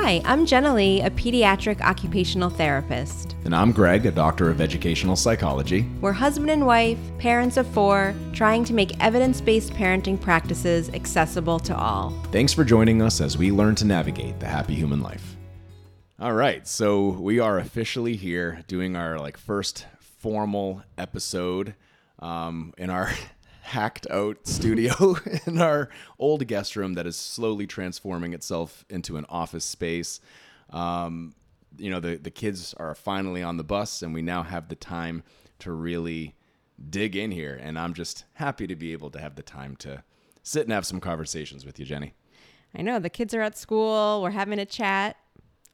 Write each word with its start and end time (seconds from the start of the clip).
Hi, 0.00 0.22
I'm 0.24 0.46
Jenilee, 0.46 1.04
a 1.04 1.10
pediatric 1.10 1.80
occupational 1.80 2.48
therapist. 2.50 3.34
And 3.44 3.54
I'm 3.54 3.72
Greg, 3.72 4.06
a 4.06 4.12
doctor 4.12 4.48
of 4.48 4.60
educational 4.60 5.16
psychology. 5.16 5.86
We're 6.00 6.12
husband 6.12 6.50
and 6.50 6.64
wife, 6.64 6.98
parents 7.18 7.56
of 7.56 7.66
four, 7.66 8.14
trying 8.32 8.64
to 8.66 8.72
make 8.72 8.98
evidence 9.04 9.40
based 9.40 9.72
parenting 9.72 10.18
practices 10.18 10.88
accessible 10.90 11.58
to 11.58 11.76
all. 11.76 12.10
Thanks 12.30 12.54
for 12.54 12.64
joining 12.64 13.02
us 13.02 13.20
as 13.20 13.36
we 13.36 13.50
learn 13.50 13.74
to 13.74 13.84
navigate 13.84 14.38
the 14.38 14.46
happy 14.46 14.76
human 14.76 15.02
life. 15.02 15.36
All 16.20 16.32
right, 16.32 16.66
so 16.66 17.08
we 17.08 17.40
are 17.40 17.58
officially 17.58 18.14
here 18.14 18.62
doing 18.68 18.94
our 18.94 19.18
like 19.18 19.36
first 19.36 19.84
formal 19.98 20.84
episode 20.96 21.74
um, 22.20 22.72
in 22.78 22.88
our 22.88 23.10
hacked 23.68 24.06
out 24.10 24.38
studio 24.46 25.16
in 25.46 25.60
our 25.60 25.88
old 26.18 26.46
guest 26.46 26.76
room 26.76 26.94
that 26.94 27.06
is 27.06 27.16
slowly 27.16 27.66
transforming 27.66 28.32
itself 28.32 28.84
into 28.88 29.16
an 29.16 29.26
office 29.28 29.64
space. 29.64 30.20
Um, 30.70 31.34
you 31.76 31.90
know, 31.90 32.00
the, 32.00 32.16
the 32.16 32.30
kids 32.30 32.74
are 32.74 32.94
finally 32.94 33.42
on 33.42 33.56
the 33.56 33.64
bus, 33.64 34.02
and 34.02 34.12
we 34.12 34.22
now 34.22 34.42
have 34.42 34.68
the 34.68 34.74
time 34.74 35.22
to 35.60 35.72
really 35.72 36.34
dig 36.90 37.14
in 37.14 37.30
here. 37.30 37.58
And 37.60 37.78
I'm 37.78 37.94
just 37.94 38.24
happy 38.34 38.66
to 38.66 38.76
be 38.76 38.92
able 38.92 39.10
to 39.10 39.20
have 39.20 39.36
the 39.36 39.42
time 39.42 39.76
to 39.76 40.02
sit 40.42 40.62
and 40.64 40.72
have 40.72 40.86
some 40.86 41.00
conversations 41.00 41.64
with 41.64 41.78
you, 41.78 41.84
Jenny. 41.84 42.14
I 42.76 42.82
know 42.82 42.98
the 42.98 43.10
kids 43.10 43.34
are 43.34 43.42
at 43.42 43.56
school, 43.56 44.22
we're 44.22 44.30
having 44.30 44.58
a 44.58 44.66
chat. 44.66 45.16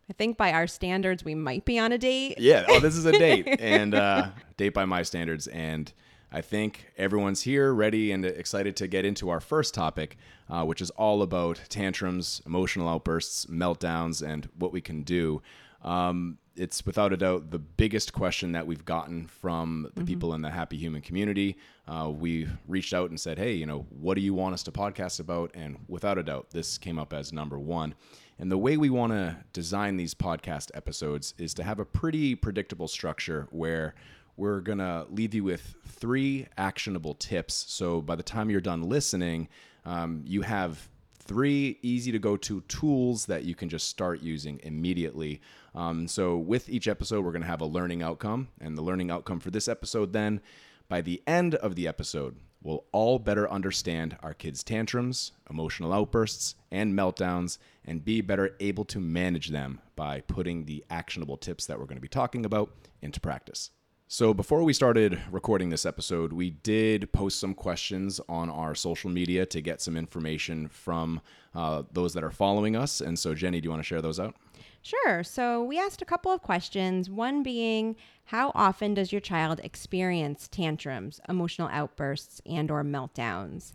I 0.09 0.13
think 0.13 0.37
by 0.37 0.53
our 0.53 0.67
standards, 0.67 1.25
we 1.25 1.35
might 1.35 1.65
be 1.65 1.79
on 1.79 1.91
a 1.93 1.99
date. 1.99 2.39
Yeah. 2.39 2.67
Oh, 2.69 2.79
this 2.79 2.95
is 2.95 3.07
a 3.07 3.13
date, 3.13 3.49
and 3.59 3.95
uh, 3.95 4.29
date 4.59 4.75
by 4.75 4.85
my 4.85 5.03
standards. 5.03 5.47
And 5.47 5.91
I 6.35 6.41
think 6.41 6.91
everyone's 6.99 7.43
here, 7.43 7.73
ready, 7.73 8.11
and 8.11 8.25
excited 8.25 8.75
to 8.79 8.89
get 8.89 9.05
into 9.05 9.29
our 9.31 9.39
first 9.39 9.73
topic, 9.73 10.17
uh, 10.51 10.65
which 10.65 10.83
is 10.83 10.91
all 10.91 11.23
about 11.23 11.61
tantrums, 11.69 12.43
emotional 12.45 12.89
outbursts, 12.89 13.47
meltdowns, 13.47 14.21
and 14.21 14.49
what 14.59 14.73
we 14.73 14.81
can 14.81 15.05
do. 15.05 15.43
Um, 15.83 16.39
it's 16.57 16.85
without 16.85 17.13
a 17.13 17.17
doubt 17.17 17.53
the 17.53 17.61
biggest 17.61 18.13
question 18.13 18.51
that 18.51 18.67
we've 18.67 18.85
gotten 18.85 19.29
from 19.29 19.85
the 19.95 20.01
mm-hmm. 20.01 20.07
people 20.07 20.35
in 20.35 20.43
the 20.43 20.51
happy 20.51 20.77
human 20.77 21.03
community. 21.03 21.57
Uh, 21.87 22.11
we 22.11 22.49
reached 22.67 22.95
out 22.95 23.11
and 23.11 23.21
said, 23.21 23.39
hey, 23.39 23.53
you 23.53 23.67
know, 23.67 23.87
what 23.91 24.15
do 24.15 24.21
you 24.21 24.35
want 24.35 24.55
us 24.55 24.65
to 24.65 24.73
podcast 24.73 25.21
about? 25.21 25.53
And 25.55 25.85
without 25.87 26.19
a 26.19 26.25
doubt, 26.25 26.51
this 26.51 26.79
came 26.79 26.99
up 26.99 27.13
as 27.13 27.33
number 27.33 27.61
one. 27.61 27.95
And 28.41 28.51
the 28.51 28.59
way 28.59 28.77
we 28.77 28.91
want 28.91 29.13
to 29.13 29.37
design 29.53 29.99
these 29.99 30.15
podcast 30.15 30.73
episodes 30.75 31.33
is 31.39 31.55
to 31.55 31.63
have 31.63 31.79
a 31.79 31.85
pretty 31.85 32.35
predictable 32.35 32.89
structure 32.89 33.47
where 33.53 33.95
we're 34.37 34.61
going 34.61 34.79
to 34.79 35.07
leave 35.11 35.35
you 35.35 35.45
with 35.45 35.77
three 35.87 36.47
actionable 36.57 37.15
tips. 37.15 37.67
So 37.69 38.01
by 38.01 38.17
the 38.17 38.23
time 38.23 38.51
you're 38.51 38.61
done 38.61 38.83
listening, 38.83 39.49
um, 39.85 40.23
you 40.27 40.43
have 40.43 40.89
three 41.19 41.79
easy 41.83 42.13
to 42.13 42.19
go 42.19 42.37
to 42.37 42.61
tools 42.63 43.27
that 43.27 43.45
you 43.45 43.55
can 43.55 43.69
just 43.69 43.89
start 43.89 44.23
using 44.23 44.61
immediately. 44.63 45.41
Um, 45.75 46.07
so 46.07 46.37
with 46.37 46.69
each 46.69 46.89
episode, 46.89 47.25
we're 47.25 47.33
going 47.33 47.43
to 47.43 47.49
have 47.49 47.61
a 47.61 47.67
learning 47.67 48.03
outcome. 48.03 48.49
And 48.61 48.77
the 48.77 48.83
learning 48.83 49.11
outcome 49.11 49.41
for 49.41 49.51
this 49.51 49.69
episode, 49.69 50.13
then, 50.13 50.41
by 50.89 51.01
the 51.01 51.23
end 51.27 51.55
of 51.55 51.77
the 51.77 51.89
episode, 51.89 52.37
we'll 52.63 52.85
all 52.93 53.19
better 53.19 53.51
understand 53.51 54.17
our 54.23 54.35
kids' 54.35 54.63
tantrums, 54.63 55.33
emotional 55.49 55.93
outbursts, 55.93 56.57
and 56.71 56.93
meltdowns, 56.93 57.59
and 57.85 58.05
be 58.05 58.21
better 58.21 58.55
able 58.61 58.85
to 58.87 59.01
manage 59.01 59.49
them 59.49 59.81
by 59.97 60.21
putting 60.23 60.65
the 60.65 60.85
actionable 60.91 61.37
tips 61.37 61.67
that 61.67 61.79
we're 61.79 61.87
going 61.87 61.97
to 61.97 62.03
be 62.03 62.09
talking 62.09 62.45
about 62.45 62.75
into 63.01 63.21
practice. 63.21 63.71
So, 64.07 64.35
before 64.35 64.63
we 64.63 64.75
started 64.75 65.19
recording 65.31 65.71
this 65.71 65.87
episode, 65.87 66.33
we 66.35 66.51
did 66.51 67.11
post 67.11 67.41
some 67.41 67.55
questions 67.55 68.21
on 68.29 68.51
our 68.51 68.75
social 68.75 69.09
media 69.09 69.47
to 69.47 69.63
get 69.63 69.81
some 69.81 69.97
information 69.97 70.69
from 70.69 71.23
uh, 71.55 71.85
those 71.91 72.13
that 72.13 72.23
are 72.23 72.31
following 72.31 72.77
us. 72.77 73.01
And 73.01 73.19
so, 73.19 73.35
Jenny, 73.35 73.61
do 73.61 73.67
you 73.67 73.71
want 73.71 73.83
to 73.83 73.87
share 73.87 74.03
those 74.03 74.21
out? 74.21 74.37
Sure. 74.83 75.25
So, 75.25 75.65
we 75.65 75.79
asked 75.79 76.03
a 76.03 76.05
couple 76.05 76.31
of 76.31 76.43
questions. 76.43 77.09
One 77.09 77.43
being, 77.43 77.97
how 78.27 78.53
often 78.55 78.93
does 78.93 79.11
your 79.11 79.23
child 79.23 79.59
experience 79.65 80.49
tantrums, 80.49 81.19
emotional 81.27 81.69
outbursts, 81.73 82.43
and 82.45 82.71
or 82.71 82.85
meltdowns? 82.85 83.73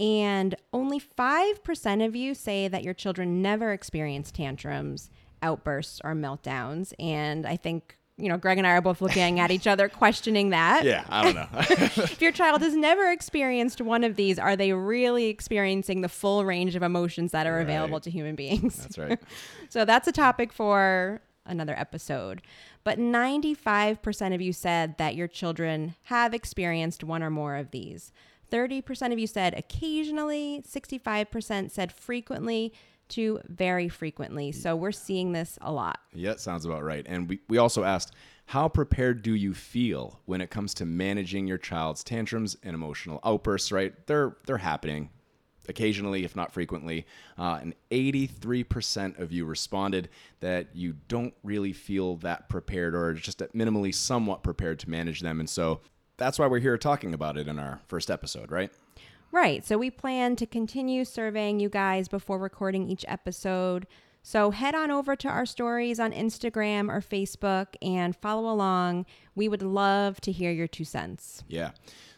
And 0.00 0.56
only 0.72 0.98
5% 0.98 2.04
of 2.04 2.16
you 2.16 2.34
say 2.34 2.66
that 2.66 2.82
your 2.82 2.94
children 2.94 3.40
never 3.40 3.72
experience 3.72 4.32
tantrums, 4.32 5.10
outbursts, 5.42 6.00
or 6.02 6.14
meltdowns. 6.14 6.92
And 6.98 7.46
I 7.46 7.56
think 7.56 7.96
you 8.20 8.28
know, 8.28 8.36
Greg 8.36 8.58
and 8.58 8.66
I 8.66 8.72
are 8.72 8.80
both 8.80 9.00
looking 9.00 9.40
at 9.40 9.50
each 9.50 9.66
other, 9.66 9.88
questioning 9.88 10.50
that. 10.50 10.84
Yeah, 10.84 11.04
I 11.08 11.22
don't 11.24 11.34
know. 11.34 11.48
if 11.54 12.20
your 12.20 12.32
child 12.32 12.62
has 12.62 12.74
never 12.74 13.10
experienced 13.10 13.80
one 13.80 14.04
of 14.04 14.16
these, 14.16 14.38
are 14.38 14.56
they 14.56 14.72
really 14.72 15.26
experiencing 15.26 16.00
the 16.00 16.08
full 16.08 16.44
range 16.44 16.76
of 16.76 16.82
emotions 16.82 17.32
that 17.32 17.46
are 17.46 17.56
right. 17.56 17.62
available 17.62 18.00
to 18.00 18.10
human 18.10 18.34
beings? 18.34 18.76
That's 18.76 18.98
right. 18.98 19.18
so 19.68 19.84
that's 19.84 20.06
a 20.06 20.12
topic 20.12 20.52
for 20.52 21.20
another 21.46 21.74
episode. 21.76 22.42
But 22.84 22.98
95% 22.98 24.34
of 24.34 24.40
you 24.40 24.52
said 24.52 24.96
that 24.98 25.14
your 25.14 25.28
children 25.28 25.94
have 26.04 26.32
experienced 26.32 27.04
one 27.04 27.22
or 27.22 27.30
more 27.30 27.56
of 27.56 27.70
these. 27.70 28.12
30% 28.50 29.12
of 29.12 29.18
you 29.18 29.26
said 29.26 29.54
occasionally, 29.56 30.62
65% 30.66 31.70
said 31.70 31.92
frequently, 31.92 32.72
to 33.10 33.40
very 33.48 33.88
frequently. 33.88 34.52
So 34.52 34.76
we're 34.76 34.92
seeing 34.92 35.32
this 35.32 35.58
a 35.60 35.72
lot. 35.72 35.98
Yeah, 36.12 36.36
sounds 36.36 36.64
about 36.64 36.82
right. 36.82 37.04
And 37.08 37.28
we, 37.28 37.40
we 37.48 37.58
also 37.58 37.84
asked, 37.84 38.14
how 38.46 38.68
prepared 38.68 39.22
do 39.22 39.34
you 39.34 39.54
feel 39.54 40.20
when 40.24 40.40
it 40.40 40.50
comes 40.50 40.74
to 40.74 40.84
managing 40.84 41.46
your 41.46 41.58
child's 41.58 42.02
tantrums 42.02 42.56
and 42.64 42.74
emotional 42.74 43.20
outbursts, 43.24 43.70
right? 43.70 43.94
They're 44.06 44.36
they're 44.44 44.58
happening 44.58 45.10
occasionally, 45.68 46.24
if 46.24 46.36
not 46.36 46.52
frequently. 46.52 47.06
Uh, 47.38 47.60
and 47.62 47.74
83% 47.90 49.18
of 49.18 49.32
you 49.32 49.44
responded 49.46 50.08
that 50.40 50.74
you 50.74 50.96
don't 51.08 51.32
really 51.42 51.72
feel 51.72 52.16
that 52.16 52.48
prepared 52.48 52.94
or 52.94 53.14
just 53.14 53.38
minimally 53.54 53.94
somewhat 53.94 54.42
prepared 54.42 54.80
to 54.80 54.90
manage 54.90 55.20
them. 55.20 55.38
And 55.38 55.48
so 55.48 55.80
that's 56.16 56.38
why 56.38 56.46
we're 56.46 56.58
here 56.58 56.76
talking 56.76 57.14
about 57.14 57.38
it 57.38 57.48
in 57.48 57.58
our 57.58 57.80
first 57.86 58.10
episode, 58.10 58.50
right? 58.50 58.72
Right. 59.32 59.64
So 59.64 59.78
we 59.78 59.90
plan 59.90 60.36
to 60.36 60.46
continue 60.46 61.04
surveying 61.04 61.60
you 61.60 61.68
guys 61.68 62.08
before 62.08 62.38
recording 62.38 62.88
each 62.88 63.04
episode. 63.06 63.86
So 64.22 64.50
head 64.50 64.74
on 64.74 64.90
over 64.90 65.16
to 65.16 65.28
our 65.28 65.46
stories 65.46 65.98
on 66.00 66.12
Instagram 66.12 66.90
or 66.90 67.00
Facebook 67.00 67.68
and 67.80 68.14
follow 68.16 68.52
along. 68.52 69.06
We 69.34 69.48
would 69.48 69.62
love 69.62 70.20
to 70.22 70.32
hear 70.32 70.50
your 70.50 70.66
two 70.66 70.84
cents. 70.84 71.44
Yeah. 71.48 71.70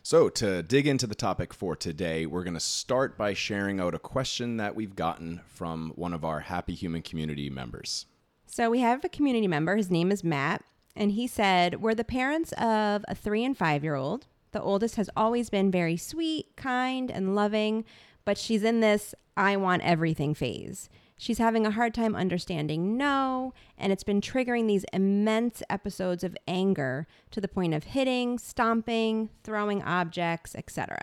So, 0.05 0.29
to 0.31 0.65
dig 0.65 0.89
into 0.89 1.07
the 1.07 1.15
topic 1.15 1.55
for 1.55 1.77
today, 1.77 2.27
we're 2.27 2.43
going 2.43 2.55
to 2.55 2.61
start 2.61 3.17
by 3.17 3.35
sharing 3.35 3.79
out 3.79 3.95
a 3.95 4.01
question 4.01 4.57
that 4.57 4.75
we've 4.75 4.97
gotten 4.97 5.43
from 5.47 5.93
one 5.95 6.13
of 6.13 6.25
our 6.25 6.41
Happy 6.41 6.75
Human 6.75 7.03
community 7.03 7.49
members. 7.49 8.07
So, 8.47 8.69
we 8.69 8.81
have 8.81 9.05
a 9.05 9.09
community 9.09 9.47
member. 9.47 9.77
His 9.77 9.93
name 9.93 10.11
is 10.11 10.25
Matt. 10.25 10.65
And 10.97 11.13
he 11.13 11.29
said, 11.29 11.81
We're 11.81 11.95
the 11.95 12.03
parents 12.03 12.51
of 12.55 13.05
a 13.07 13.15
three 13.15 13.45
and 13.45 13.57
five 13.57 13.85
year 13.85 13.95
old. 13.95 14.27
The 14.53 14.63
oldest 14.63 14.97
has 14.97 15.11
always 15.17 15.51
been 15.51 15.71
very 15.71 15.97
sweet, 15.97 16.57
kind, 16.57 17.11
and 17.11 17.35
loving, 17.35 17.85
but 18.25 18.39
she's 18.39 18.63
in 18.63 18.81
this 18.81 19.15
I 19.37 19.57
want 19.57 19.83
everything 19.83 20.35
phase. 20.35 20.89
She's 21.17 21.39
having 21.39 21.67
a 21.67 21.71
hard 21.71 21.95
time 21.95 22.15
understanding 22.15 22.97
no, 22.97 23.55
and 23.79 23.93
it's 23.93 24.05
been 24.05 24.21
triggering 24.21 24.67
these 24.67 24.85
immense 24.93 25.63
episodes 25.71 26.25
of 26.25 26.37
anger 26.49 27.07
to 27.31 27.41
the 27.41 27.49
point 27.49 27.75
of 27.75 27.85
hitting, 27.85 28.39
stomping, 28.39 29.31
throwing 29.45 29.83
objects, 29.83 30.55
etc. 30.55 30.99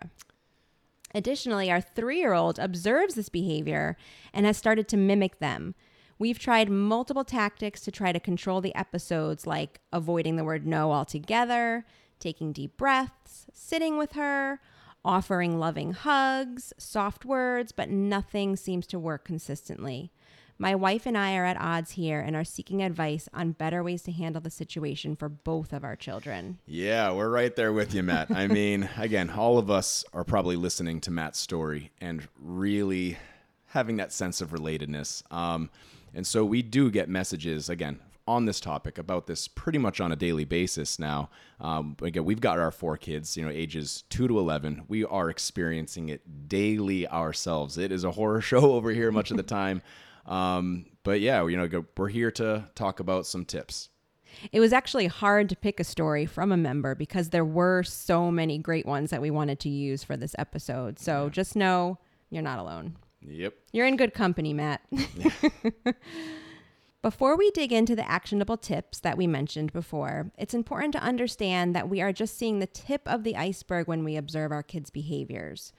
Additionally, 1.15 1.71
our 1.71 1.81
three 1.81 2.19
year 2.19 2.33
old 2.33 2.59
observes 2.59 3.15
this 3.15 3.29
behavior 3.29 3.97
and 4.33 4.45
has 4.45 4.57
started 4.57 4.87
to 4.89 4.97
mimic 4.97 5.39
them. 5.39 5.73
We've 6.19 6.37
tried 6.37 6.69
multiple 6.69 7.23
tactics 7.23 7.81
to 7.81 7.91
try 7.91 8.11
to 8.11 8.19
control 8.19 8.61
the 8.61 8.75
episodes, 8.75 9.47
like 9.47 9.79
avoiding 9.93 10.35
the 10.35 10.43
word 10.43 10.67
no 10.67 10.91
altogether, 10.91 11.85
taking 12.19 12.51
deep 12.51 12.77
breaths, 12.77 13.47
sitting 13.53 13.97
with 13.97 14.13
her, 14.13 14.59
offering 15.03 15.59
loving 15.59 15.93
hugs, 15.93 16.73
soft 16.77 17.25
words, 17.25 17.71
but 17.71 17.89
nothing 17.89 18.55
seems 18.55 18.85
to 18.87 18.99
work 18.99 19.25
consistently. 19.25 20.11
My 20.61 20.75
wife 20.75 21.05
and 21.05 21.17
I 21.17 21.37
are 21.37 21.45
at 21.45 21.55
odds 21.59 21.91
here 21.91 22.19
and 22.19 22.35
are 22.35 22.43
seeking 22.43 22.83
advice 22.83 23.29
on 23.33 23.53
better 23.53 23.81
ways 23.81 24.03
to 24.03 24.11
handle 24.11 24.41
the 24.41 24.49
situation 24.49 25.15
for 25.15 25.29
both 25.29 25.71
of 25.71 25.85
our 25.85 25.95
children. 25.95 26.59
Yeah, 26.65 27.13
we're 27.13 27.29
right 27.29 27.55
there 27.55 27.71
with 27.71 27.93
you, 27.93 28.03
Matt. 28.03 28.29
I 28.29 28.47
mean, 28.47 28.89
again, 28.97 29.29
all 29.29 29.57
of 29.57 29.71
us 29.71 30.03
are 30.11 30.25
probably 30.25 30.57
listening 30.57 30.99
to 31.01 31.11
Matt's 31.11 31.39
story 31.39 31.91
and 32.01 32.27
really 32.37 33.17
having 33.67 33.95
that 33.97 34.11
sense 34.11 34.41
of 34.41 34.49
relatedness. 34.49 35.23
Um, 35.31 35.69
and 36.13 36.27
so 36.27 36.43
we 36.43 36.61
do 36.61 36.91
get 36.91 37.07
messages, 37.07 37.69
again, 37.69 38.01
on 38.29 38.45
this 38.45 38.59
topic 38.59 38.99
about 38.99 39.25
this 39.25 39.47
pretty 39.47 39.79
much 39.79 39.99
on 39.99 40.11
a 40.11 40.15
daily 40.15 40.45
basis 40.45 40.99
now. 40.99 41.31
Um, 41.59 41.97
again, 42.01 42.23
we've 42.23 42.39
got 42.39 42.59
our 42.59 42.69
four 42.69 42.95
kids, 42.95 43.35
you 43.35 43.43
know, 43.43 43.49
ages 43.49 44.03
two 44.09 44.27
to 44.27 44.37
11. 44.37 44.83
We 44.87 45.03
are 45.03 45.31
experiencing 45.31 46.09
it 46.09 46.47
daily 46.47 47.07
ourselves. 47.07 47.77
It 47.77 47.91
is 47.91 48.03
a 48.03 48.11
horror 48.11 48.39
show 48.51 48.73
over 48.73 48.91
here 48.91 49.11
much 49.11 49.31
of 49.31 49.37
the 49.37 49.43
time. 49.43 49.81
Um, 50.27 50.85
but 51.03 51.21
yeah, 51.21 51.45
you 51.47 51.57
know, 51.57 51.85
we're 51.97 52.09
here 52.09 52.29
to 52.31 52.69
talk 52.75 52.99
about 52.99 53.25
some 53.25 53.45
tips. 53.45 53.89
It 54.51 54.59
was 54.59 54.71
actually 54.73 55.07
hard 55.07 55.49
to 55.49 55.55
pick 55.55 55.79
a 55.79 55.83
story 55.83 56.27
from 56.27 56.51
a 56.51 56.57
member 56.57 56.93
because 56.93 57.29
there 57.29 57.43
were 57.43 57.81
so 57.81 58.29
many 58.29 58.59
great 58.59 58.85
ones 58.85 59.09
that 59.09 59.23
we 59.23 59.31
wanted 59.31 59.59
to 59.61 59.69
use 59.69 60.03
for 60.03 60.15
this 60.15 60.35
episode. 60.37 60.99
So 60.99 61.23
yeah. 61.23 61.29
just 61.29 61.55
know 61.55 61.97
you're 62.29 62.43
not 62.43 62.59
alone. 62.59 62.95
Yep. 63.21 63.55
You're 63.73 63.87
in 63.87 63.97
good 63.97 64.13
company, 64.13 64.53
Matt. 64.53 64.81
Before 67.01 67.37
we 67.37 67.49
dig 67.51 67.71
into 67.71 67.95
the 67.95 68.09
actionable 68.09 68.57
tips 68.57 68.99
that 68.99 69.17
we 69.17 69.25
mentioned 69.25 69.71
before, 69.71 70.33
it's 70.37 70.53
important 70.53 70.91
to 70.93 71.01
understand 71.01 71.73
that 71.73 71.87
we 71.87 72.01
are 72.01 72.11
just 72.11 72.37
seeing 72.37 72.59
the 72.59 72.67
tip 72.67 73.03
of 73.05 73.23
the 73.23 73.37
iceberg 73.37 73.87
when 73.87 74.03
we 74.03 74.17
observe 74.17 74.51
our 74.51 74.63
kids' 74.63 74.89
behaviors. 74.89 75.71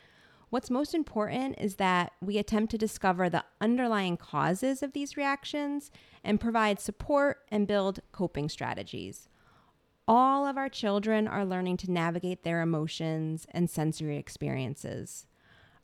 What's 0.48 0.70
most 0.70 0.94
important 0.94 1.56
is 1.58 1.76
that 1.76 2.12
we 2.22 2.38
attempt 2.38 2.70
to 2.70 2.78
discover 2.78 3.28
the 3.28 3.44
underlying 3.60 4.16
causes 4.16 4.82
of 4.82 4.94
these 4.94 5.18
reactions 5.18 5.90
and 6.24 6.40
provide 6.40 6.80
support 6.80 7.40
and 7.50 7.66
build 7.66 8.00
coping 8.12 8.48
strategies. 8.48 9.28
All 10.08 10.46
of 10.46 10.56
our 10.56 10.70
children 10.70 11.28
are 11.28 11.44
learning 11.44 11.76
to 11.78 11.90
navigate 11.90 12.44
their 12.44 12.62
emotions 12.62 13.46
and 13.50 13.68
sensory 13.68 14.16
experiences. 14.16 15.26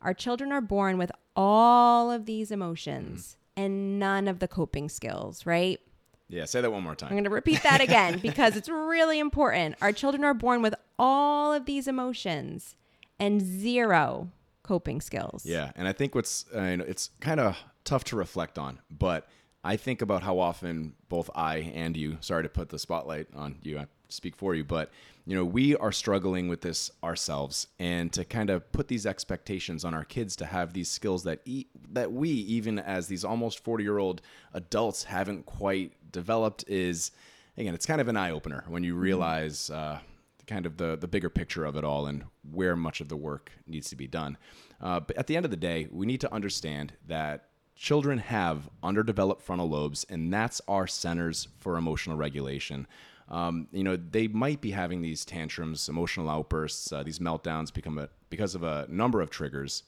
Our 0.01 0.15
children 0.15 0.51
are 0.51 0.61
born 0.61 0.97
with 0.97 1.11
all 1.35 2.09
of 2.09 2.25
these 2.25 2.49
emotions 2.49 3.37
and 3.57 3.99
none 3.99 4.27
of 4.27 4.39
the 4.39 4.47
coping 4.47 4.87
skills, 4.87 5.45
right? 5.45 5.81
Yeah, 6.29 6.45
say 6.45 6.61
that 6.61 6.71
one 6.71 6.83
more 6.83 6.95
time. 6.95 7.09
I'm 7.09 7.15
going 7.15 7.23
to 7.23 7.29
repeat 7.29 7.63
that 7.63 7.81
again 7.81 8.19
because 8.21 8.55
it's 8.55 8.69
really 8.69 9.19
important. 9.19 9.75
Our 9.81 9.91
children 9.91 10.23
are 10.23 10.33
born 10.33 10.61
with 10.61 10.75
all 10.99 11.53
of 11.53 11.65
these 11.65 11.87
emotions 11.87 12.75
and 13.19 13.41
zero 13.41 14.29
coping 14.63 15.01
skills. 15.01 15.45
Yeah, 15.45 15.71
and 15.75 15.87
I 15.87 15.93
think 15.93 16.13
what's 16.13 16.45
uh, 16.55 16.61
you 16.61 16.77
know, 16.77 16.85
it's 16.87 17.09
kind 17.19 17.39
of 17.39 17.57
tough 17.83 18.03
to 18.05 18.15
reflect 18.15 18.59
on, 18.59 18.79
but 18.91 19.27
I 19.67 19.75
think 19.75 20.01
about 20.01 20.23
how 20.23 20.39
often 20.39 20.93
both 21.09 21.29
I 21.35 21.57
and 21.57 21.97
you, 21.97 22.19
sorry 22.21 22.43
to 22.43 22.49
put 22.49 22.69
the 22.69 22.79
spotlight 22.79 23.27
on 23.35 23.57
you, 23.63 23.77
I 23.77 23.87
speak 24.07 24.37
for 24.37 24.55
you, 24.55 24.63
but 24.63 24.91
you 25.25 25.35
know, 25.35 25.43
we 25.43 25.75
are 25.75 25.91
struggling 25.91 26.47
with 26.47 26.61
this 26.61 26.89
ourselves 27.03 27.67
and 27.77 28.13
to 28.13 28.23
kind 28.23 28.49
of 28.49 28.71
put 28.71 28.87
these 28.87 29.05
expectations 29.05 29.83
on 29.83 29.93
our 29.93 30.05
kids 30.05 30.37
to 30.37 30.45
have 30.45 30.71
these 30.71 30.89
skills 30.89 31.25
that 31.25 31.41
e- 31.43 31.67
that 31.91 32.13
we 32.13 32.29
even 32.29 32.79
as 32.79 33.07
these 33.07 33.25
almost 33.25 33.61
40-year-old 33.61 34.21
adults 34.53 35.03
haven't 35.03 35.45
quite 35.45 35.91
developed 36.13 36.63
is 36.69 37.11
again, 37.57 37.73
it's 37.73 37.85
kind 37.85 37.99
of 37.99 38.07
an 38.07 38.15
eye 38.15 38.31
opener 38.31 38.63
when 38.69 38.85
you 38.85 38.95
realize 38.95 39.69
uh, 39.69 39.99
kind 40.45 40.65
of 40.65 40.77
the 40.77 40.95
the 40.95 41.09
bigger 41.09 41.29
picture 41.29 41.65
of 41.65 41.75
it 41.75 41.83
all 41.83 42.07
and 42.07 42.23
where 42.49 42.77
much 42.77 43.01
of 43.01 43.09
the 43.09 43.17
work 43.17 43.51
needs 43.67 43.89
to 43.89 43.97
be 43.97 44.07
done. 44.07 44.37
Uh, 44.79 45.01
but 45.01 45.17
at 45.17 45.27
the 45.27 45.35
end 45.35 45.43
of 45.43 45.51
the 45.51 45.57
day, 45.57 45.89
we 45.91 46.05
need 46.05 46.21
to 46.21 46.33
understand 46.33 46.93
that 47.05 47.49
children 47.77 48.17
have 48.17 48.69
underdeveloped 48.83 49.41
frontal 49.41 49.69
lobes, 49.69 50.05
and 50.09 50.33
that's 50.33 50.61
our 50.67 50.87
centers 50.87 51.47
for 51.59 51.77
emotional 51.77 52.17
regulation. 52.17 52.87
Um, 53.29 53.67
you 53.71 53.83
know, 53.83 53.97
they 53.97 54.27
might 54.27 54.61
be 54.61 54.71
having 54.71 55.01
these 55.01 55.25
tantrums, 55.25 55.87
emotional 55.87 56.29
outbursts, 56.29 56.91
uh, 56.91 57.03
these 57.03 57.19
meltdowns 57.19 57.73
become 57.73 57.97
a, 57.97 58.09
because 58.29 58.55
of 58.55 58.63
a 58.63 58.85
number 58.89 59.21
of 59.21 59.29
triggers 59.29 59.83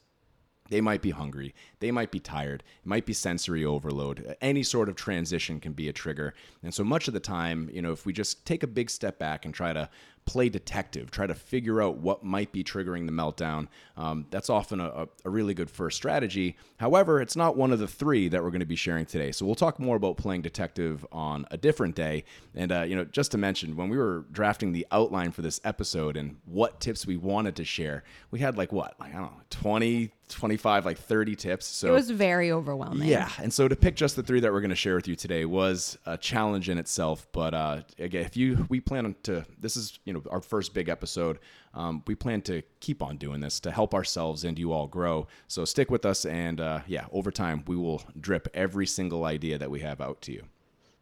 they 0.69 0.81
might 0.81 1.01
be 1.01 1.09
hungry. 1.09 1.53
They 1.79 1.91
might 1.91 2.11
be 2.11 2.19
tired. 2.19 2.63
It 2.81 2.87
might 2.87 3.05
be 3.05 3.13
sensory 3.13 3.65
overload. 3.65 4.35
Any 4.41 4.63
sort 4.63 4.87
of 4.87 4.95
transition 4.95 5.59
can 5.59 5.73
be 5.73 5.89
a 5.89 5.93
trigger. 5.93 6.33
And 6.63 6.73
so 6.73 6.83
much 6.83 7.07
of 7.07 7.13
the 7.13 7.19
time, 7.19 7.69
you 7.73 7.81
know, 7.81 7.91
if 7.91 8.05
we 8.05 8.13
just 8.13 8.45
take 8.45 8.63
a 8.63 8.67
big 8.67 8.89
step 8.89 9.19
back 9.19 9.45
and 9.45 9.53
try 9.53 9.73
to 9.73 9.89
play 10.29 10.47
detective, 10.47 11.09
try 11.09 11.25
to 11.25 11.33
figure 11.33 11.81
out 11.81 11.97
what 11.97 12.23
might 12.23 12.51
be 12.51 12.63
triggering 12.63 13.07
the 13.07 13.11
meltdown, 13.11 13.67
um, 13.97 14.27
that's 14.29 14.47
often 14.47 14.79
a, 14.79 15.07
a 15.25 15.29
really 15.29 15.55
good 15.55 15.71
first 15.71 15.97
strategy. 15.97 16.55
However, 16.77 17.19
it's 17.19 17.35
not 17.35 17.57
one 17.57 17.71
of 17.71 17.79
the 17.79 17.87
three 17.87 18.27
that 18.27 18.43
we're 18.43 18.51
going 18.51 18.59
to 18.59 18.67
be 18.67 18.75
sharing 18.75 19.07
today. 19.07 19.31
So 19.31 19.43
we'll 19.47 19.55
talk 19.55 19.79
more 19.79 19.95
about 19.95 20.17
playing 20.17 20.43
detective 20.43 21.03
on 21.11 21.47
a 21.49 21.57
different 21.57 21.95
day. 21.95 22.25
And, 22.53 22.71
uh, 22.71 22.83
you 22.83 22.95
know, 22.95 23.05
just 23.05 23.31
to 23.31 23.39
mention, 23.39 23.75
when 23.75 23.89
we 23.89 23.97
were 23.97 24.27
drafting 24.31 24.71
the 24.71 24.85
outline 24.91 25.31
for 25.31 25.41
this 25.41 25.59
episode 25.63 26.15
and 26.15 26.37
what 26.45 26.79
tips 26.79 27.07
we 27.07 27.17
wanted 27.17 27.55
to 27.55 27.65
share, 27.65 28.03
we 28.29 28.37
had 28.37 28.55
like 28.55 28.71
what? 28.71 28.99
Like, 28.99 29.15
I 29.15 29.17
don't 29.17 29.31
know, 29.31 29.41
20, 29.49 30.11
25, 30.35 30.85
like 30.85 30.97
30 30.97 31.35
tips. 31.35 31.65
So 31.65 31.87
It 31.89 31.91
was 31.91 32.09
very 32.09 32.51
overwhelming. 32.51 33.07
yeah, 33.07 33.29
and 33.39 33.51
so 33.53 33.67
to 33.67 33.75
pick 33.75 33.95
just 33.95 34.15
the 34.15 34.23
three 34.23 34.39
that 34.39 34.51
we're 34.51 34.61
going 34.61 34.69
to 34.69 34.75
share 34.75 34.95
with 34.95 35.07
you 35.07 35.15
today 35.15 35.45
was 35.45 35.97
a 36.05 36.17
challenge 36.17 36.69
in 36.69 36.77
itself. 36.77 37.27
But 37.31 37.53
uh, 37.53 37.81
again, 37.97 38.25
if 38.25 38.37
you 38.37 38.65
we 38.69 38.79
plan 38.79 39.05
on 39.05 39.15
to 39.23 39.45
this 39.59 39.75
is 39.75 39.99
you 40.05 40.13
know 40.13 40.23
our 40.29 40.41
first 40.41 40.73
big 40.73 40.89
episode. 40.89 41.39
Um, 41.75 42.01
we 42.07 42.15
plan 42.15 42.41
to 42.43 42.63
keep 42.79 43.03
on 43.03 43.17
doing 43.17 43.41
this 43.41 43.59
to 43.59 43.69
help 43.69 43.93
ourselves 43.93 44.43
and 44.43 44.57
you 44.57 44.71
all 44.73 44.87
grow. 44.87 45.27
So 45.47 45.65
stick 45.65 45.91
with 45.91 46.03
us, 46.03 46.25
and 46.25 46.59
uh, 46.59 46.79
yeah, 46.87 47.05
over 47.11 47.29
time 47.29 47.63
we 47.67 47.75
will 47.75 48.01
drip 48.19 48.47
every 48.55 48.87
single 48.87 49.23
idea 49.25 49.59
that 49.59 49.69
we 49.69 49.81
have 49.81 50.01
out 50.01 50.19
to 50.23 50.31
you. 50.31 50.43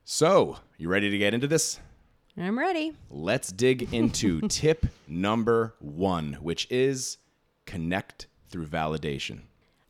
So 0.03 0.57
you 0.77 0.89
ready 0.89 1.09
to 1.09 1.17
get 1.17 1.33
into 1.33 1.47
this? 1.47 1.79
I'm 2.37 2.59
ready. 2.59 2.93
Let's 3.09 3.51
dig 3.51 3.93
into 3.93 4.41
tip 4.49 4.85
number 5.07 5.73
one, 5.79 6.33
which 6.41 6.67
is 6.69 7.17
connect 7.65 8.27
through 8.49 8.67
validation. 8.67 9.41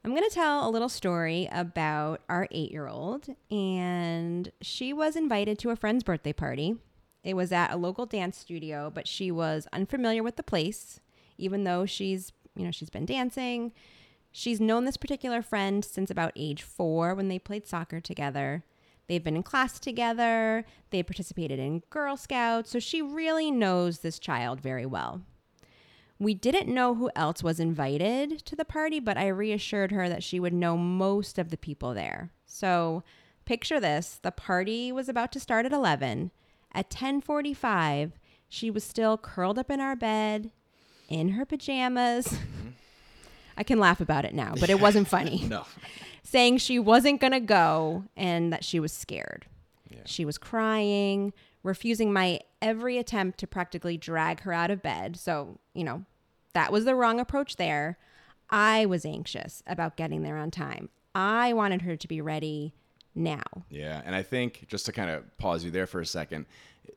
I'm 0.04 0.15
going 0.15 0.27
to 0.27 0.33
tell 0.33 0.68
a 0.68 0.71
little 0.71 0.89
story 0.89 1.50
about 1.51 2.21
our 2.30 2.48
eight 2.51 2.71
year 2.71 2.88
old, 2.88 3.27
and 3.51 4.50
she 4.62 4.94
was 4.94 5.15
invited 5.15 5.59
to 5.59 5.69
a 5.69 5.75
friend's 5.75 6.04
birthday 6.04 6.33
party. 6.33 6.77
It 7.24 7.36
was 7.36 7.51
at 7.51 7.74
a 7.74 7.77
local 7.77 8.06
dance 8.06 8.38
studio, 8.38 8.89
but 8.94 9.07
she 9.07 9.31
was 9.31 9.68
unfamiliar 9.74 10.24
with 10.24 10.38
the 10.38 10.44
place, 10.44 11.01
even 11.38 11.65
though 11.65 11.86
she's, 11.86 12.31
you 12.56 12.63
know, 12.63 12.71
she's 12.71 12.89
been 12.89 13.06
dancing. 13.06 13.74
She's 14.31 14.62
known 14.62 14.86
this 14.86 14.98
particular 14.98 15.42
friend 15.42 15.83
since 15.83 16.10
about 16.10 16.31
age 16.38 16.63
four 16.63 17.13
when 17.13 17.27
they 17.27 17.39
played 17.39 17.68
soccer 17.68 18.00
together. 18.00 18.63
They've 19.07 19.24
been 19.24 19.36
in 19.36 19.44
class 19.44 19.80
together, 19.80 20.65
they 20.89 21.03
participated 21.03 21.60
in 21.60 21.83
Girl 21.89 22.15
Scouts, 22.15 22.69
so 22.69 22.80
she 22.80 23.01
really 23.01 23.51
knows 23.51 24.00
this 24.00 24.19
child 24.19 24.62
very 24.62 24.86
well. 24.86 25.21
We 26.19 26.33
didn't 26.33 26.73
know 26.73 26.95
who 26.95 27.11
else 27.15 27.43
was 27.43 27.59
invited 27.59 28.39
to 28.45 28.55
the 28.55 28.65
party, 28.65 28.99
but 28.99 29.17
I 29.17 29.27
reassured 29.27 29.91
her 29.91 30.09
that 30.09 30.23
she 30.23 30.39
would 30.39 30.53
know 30.53 30.75
most 30.77 31.37
of 31.37 31.49
the 31.49 31.57
people 31.57 31.93
there. 31.93 32.31
So, 32.45 33.03
picture 33.45 33.79
this, 33.79 34.19
the 34.21 34.31
party 34.31 34.91
was 34.91 35.07
about 35.07 35.31
to 35.33 35.39
start 35.39 35.65
at 35.65 35.73
11. 35.73 36.31
At 36.73 36.89
10:45, 36.89 38.11
she 38.49 38.71
was 38.71 38.83
still 38.83 39.17
curled 39.17 39.59
up 39.59 39.69
in 39.69 39.79
our 39.79 39.95
bed 39.95 40.51
in 41.07 41.29
her 41.29 41.45
pajamas. 41.45 42.37
I 43.57 43.63
can 43.63 43.79
laugh 43.79 44.01
about 44.01 44.25
it 44.25 44.33
now, 44.33 44.53
but 44.59 44.69
it 44.69 44.79
wasn't 44.79 45.07
funny. 45.17 45.45
No. 45.47 45.65
Saying 46.23 46.57
she 46.57 46.77
wasn't 46.79 47.21
going 47.21 47.31
to 47.33 47.39
go 47.39 48.03
and 48.15 48.51
that 48.53 48.63
she 48.63 48.79
was 48.79 48.91
scared. 48.91 49.45
Yeah. 49.89 50.01
She 50.05 50.25
was 50.25 50.37
crying, 50.37 51.33
refusing 51.67 52.11
my 52.11 52.39
every 52.61 52.97
attempt 52.97 53.37
to 53.39 53.47
practically 53.47 53.97
drag 53.97 54.41
her 54.41 54.53
out 54.53 54.71
of 54.71 54.81
bed. 54.81 55.17
So, 55.17 55.59
you 55.73 55.83
know, 55.83 56.05
that 56.53 56.71
was 56.71 56.85
the 56.85 56.95
wrong 56.95 57.19
approach 57.19 57.57
there. 57.57 57.97
I 58.49 58.85
was 58.85 59.05
anxious 59.05 59.61
about 59.67 59.97
getting 59.97 60.23
there 60.23 60.37
on 60.37 60.49
time. 60.49 60.89
I 61.13 61.53
wanted 61.53 61.81
her 61.81 61.95
to 61.95 62.07
be 62.07 62.21
ready 62.21 62.73
now. 63.13 63.43
Yeah, 63.69 64.01
and 64.05 64.15
I 64.15 64.23
think 64.23 64.67
just 64.67 64.85
to 64.85 64.91
kind 64.91 65.09
of 65.09 65.37
pause 65.37 65.63
you 65.63 65.71
there 65.71 65.88
for 65.88 66.00
a 66.00 66.05
second, 66.05 66.45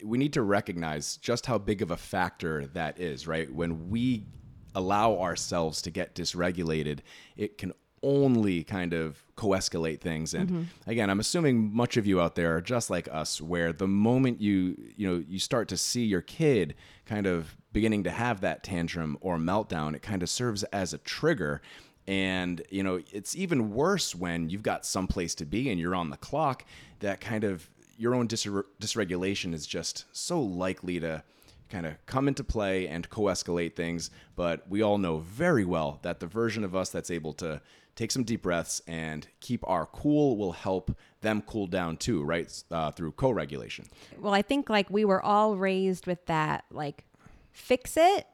we 0.04 0.18
need 0.18 0.32
to 0.34 0.42
recognize 0.42 1.16
just 1.16 1.46
how 1.46 1.58
big 1.58 1.82
of 1.82 1.90
a 1.90 1.96
factor 1.96 2.66
that 2.68 3.00
is, 3.00 3.26
right? 3.26 3.52
When 3.52 3.90
we 3.90 4.26
allow 4.74 5.18
ourselves 5.18 5.82
to 5.82 5.90
get 5.90 6.14
dysregulated, 6.14 7.00
it 7.36 7.58
can 7.58 7.72
only 8.02 8.64
kind 8.64 8.92
of 8.92 9.22
co-escalate 9.36 10.00
things. 10.00 10.34
And 10.34 10.48
mm-hmm. 10.48 10.90
again 10.90 11.10
i'm 11.10 11.20
assuming 11.20 11.74
much 11.74 11.96
of 11.96 12.06
you 12.06 12.20
out 12.20 12.34
there 12.34 12.56
are 12.56 12.60
just 12.60 12.90
like 12.90 13.08
us 13.10 13.40
where 13.40 13.72
the 13.72 13.88
moment 13.88 14.40
you 14.40 14.76
you 14.96 15.08
know 15.08 15.24
you 15.28 15.38
start 15.38 15.68
to 15.68 15.76
see 15.76 16.04
your 16.04 16.22
kid 16.22 16.74
kind 17.06 17.26
of 17.26 17.56
beginning 17.72 18.04
to 18.04 18.10
have 18.10 18.40
that 18.40 18.62
tantrum 18.62 19.16
or 19.20 19.36
meltdown 19.36 19.94
it 19.94 20.02
kind 20.02 20.22
of 20.22 20.28
serves 20.28 20.62
as 20.64 20.92
a 20.92 20.98
trigger. 20.98 21.60
And 22.06 22.62
you 22.70 22.82
know 22.82 23.00
it's 23.12 23.36
even 23.36 23.72
worse 23.72 24.14
when 24.14 24.50
you've 24.50 24.62
got 24.62 24.86
some 24.86 25.06
place 25.06 25.34
to 25.36 25.46
be 25.46 25.70
and 25.70 25.78
you're 25.78 25.94
on 25.94 26.10
the 26.10 26.16
clock 26.16 26.64
that 27.00 27.20
kind 27.20 27.44
of 27.44 27.68
your 27.96 28.14
own 28.14 28.26
dysre- 28.26 28.64
dysregulation 28.80 29.52
is 29.52 29.66
just 29.66 30.06
so 30.12 30.40
likely 30.40 30.98
to 31.00 31.22
kind 31.70 31.86
of 31.86 31.94
come 32.06 32.28
into 32.28 32.42
play 32.44 32.88
and 32.88 33.08
co-escalate 33.10 33.74
things. 33.74 34.10
But 34.36 34.68
we 34.68 34.82
all 34.82 34.98
know 34.98 35.18
very 35.18 35.64
well 35.64 36.00
that 36.02 36.20
the 36.20 36.26
version 36.26 36.64
of 36.64 36.74
us 36.74 36.90
that's 36.90 37.10
able 37.10 37.32
to 37.34 37.60
take 37.96 38.10
some 38.10 38.24
deep 38.24 38.42
breaths 38.42 38.80
and 38.86 39.26
keep 39.40 39.62
our 39.68 39.86
cool 39.86 40.36
will 40.36 40.52
help 40.52 40.96
them 41.20 41.42
cool 41.42 41.66
down 41.66 41.96
too 41.96 42.22
right 42.22 42.62
uh, 42.70 42.90
through 42.90 43.12
co-regulation 43.12 43.84
Well, 44.18 44.32
I 44.34 44.42
think 44.42 44.70
like 44.70 44.88
we 44.90 45.04
were 45.04 45.22
all 45.22 45.56
raised 45.56 46.06
with 46.06 46.24
that 46.26 46.64
like 46.70 47.04
fix 47.52 47.96
it 47.96 48.26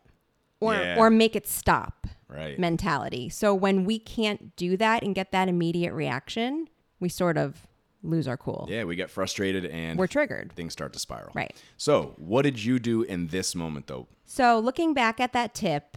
or 0.60 0.74
Yeah. 0.74 0.96
or 0.98 1.10
make 1.10 1.34
it 1.36 1.46
stop 1.46 2.06
right 2.28 2.58
mentality. 2.58 3.28
So 3.28 3.54
when 3.54 3.84
we 3.84 3.98
can't 3.98 4.54
do 4.56 4.76
that 4.76 5.02
and 5.02 5.14
get 5.14 5.32
that 5.32 5.48
immediate 5.48 5.92
reaction, 5.94 6.68
we 7.00 7.08
sort 7.08 7.36
of 7.38 7.66
lose 8.02 8.28
our 8.28 8.36
cool. 8.36 8.66
yeah 8.70 8.84
we 8.84 8.94
get 8.94 9.10
frustrated 9.10 9.64
and 9.66 9.98
We're 9.98 10.06
triggered. 10.06 10.52
things 10.52 10.72
start 10.72 10.92
to 10.92 10.98
spiral 11.00 11.32
Right. 11.34 11.54
so 11.76 12.14
what 12.18 12.42
did 12.42 12.62
you 12.62 12.78
do 12.78 13.02
in 13.02 13.28
this 13.28 13.54
moment 13.56 13.88
though 13.88 14.06
So, 14.26 14.60
looking 14.60 14.94
back 14.94 15.18
at 15.18 15.32
that 15.32 15.54
tip, 15.54 15.96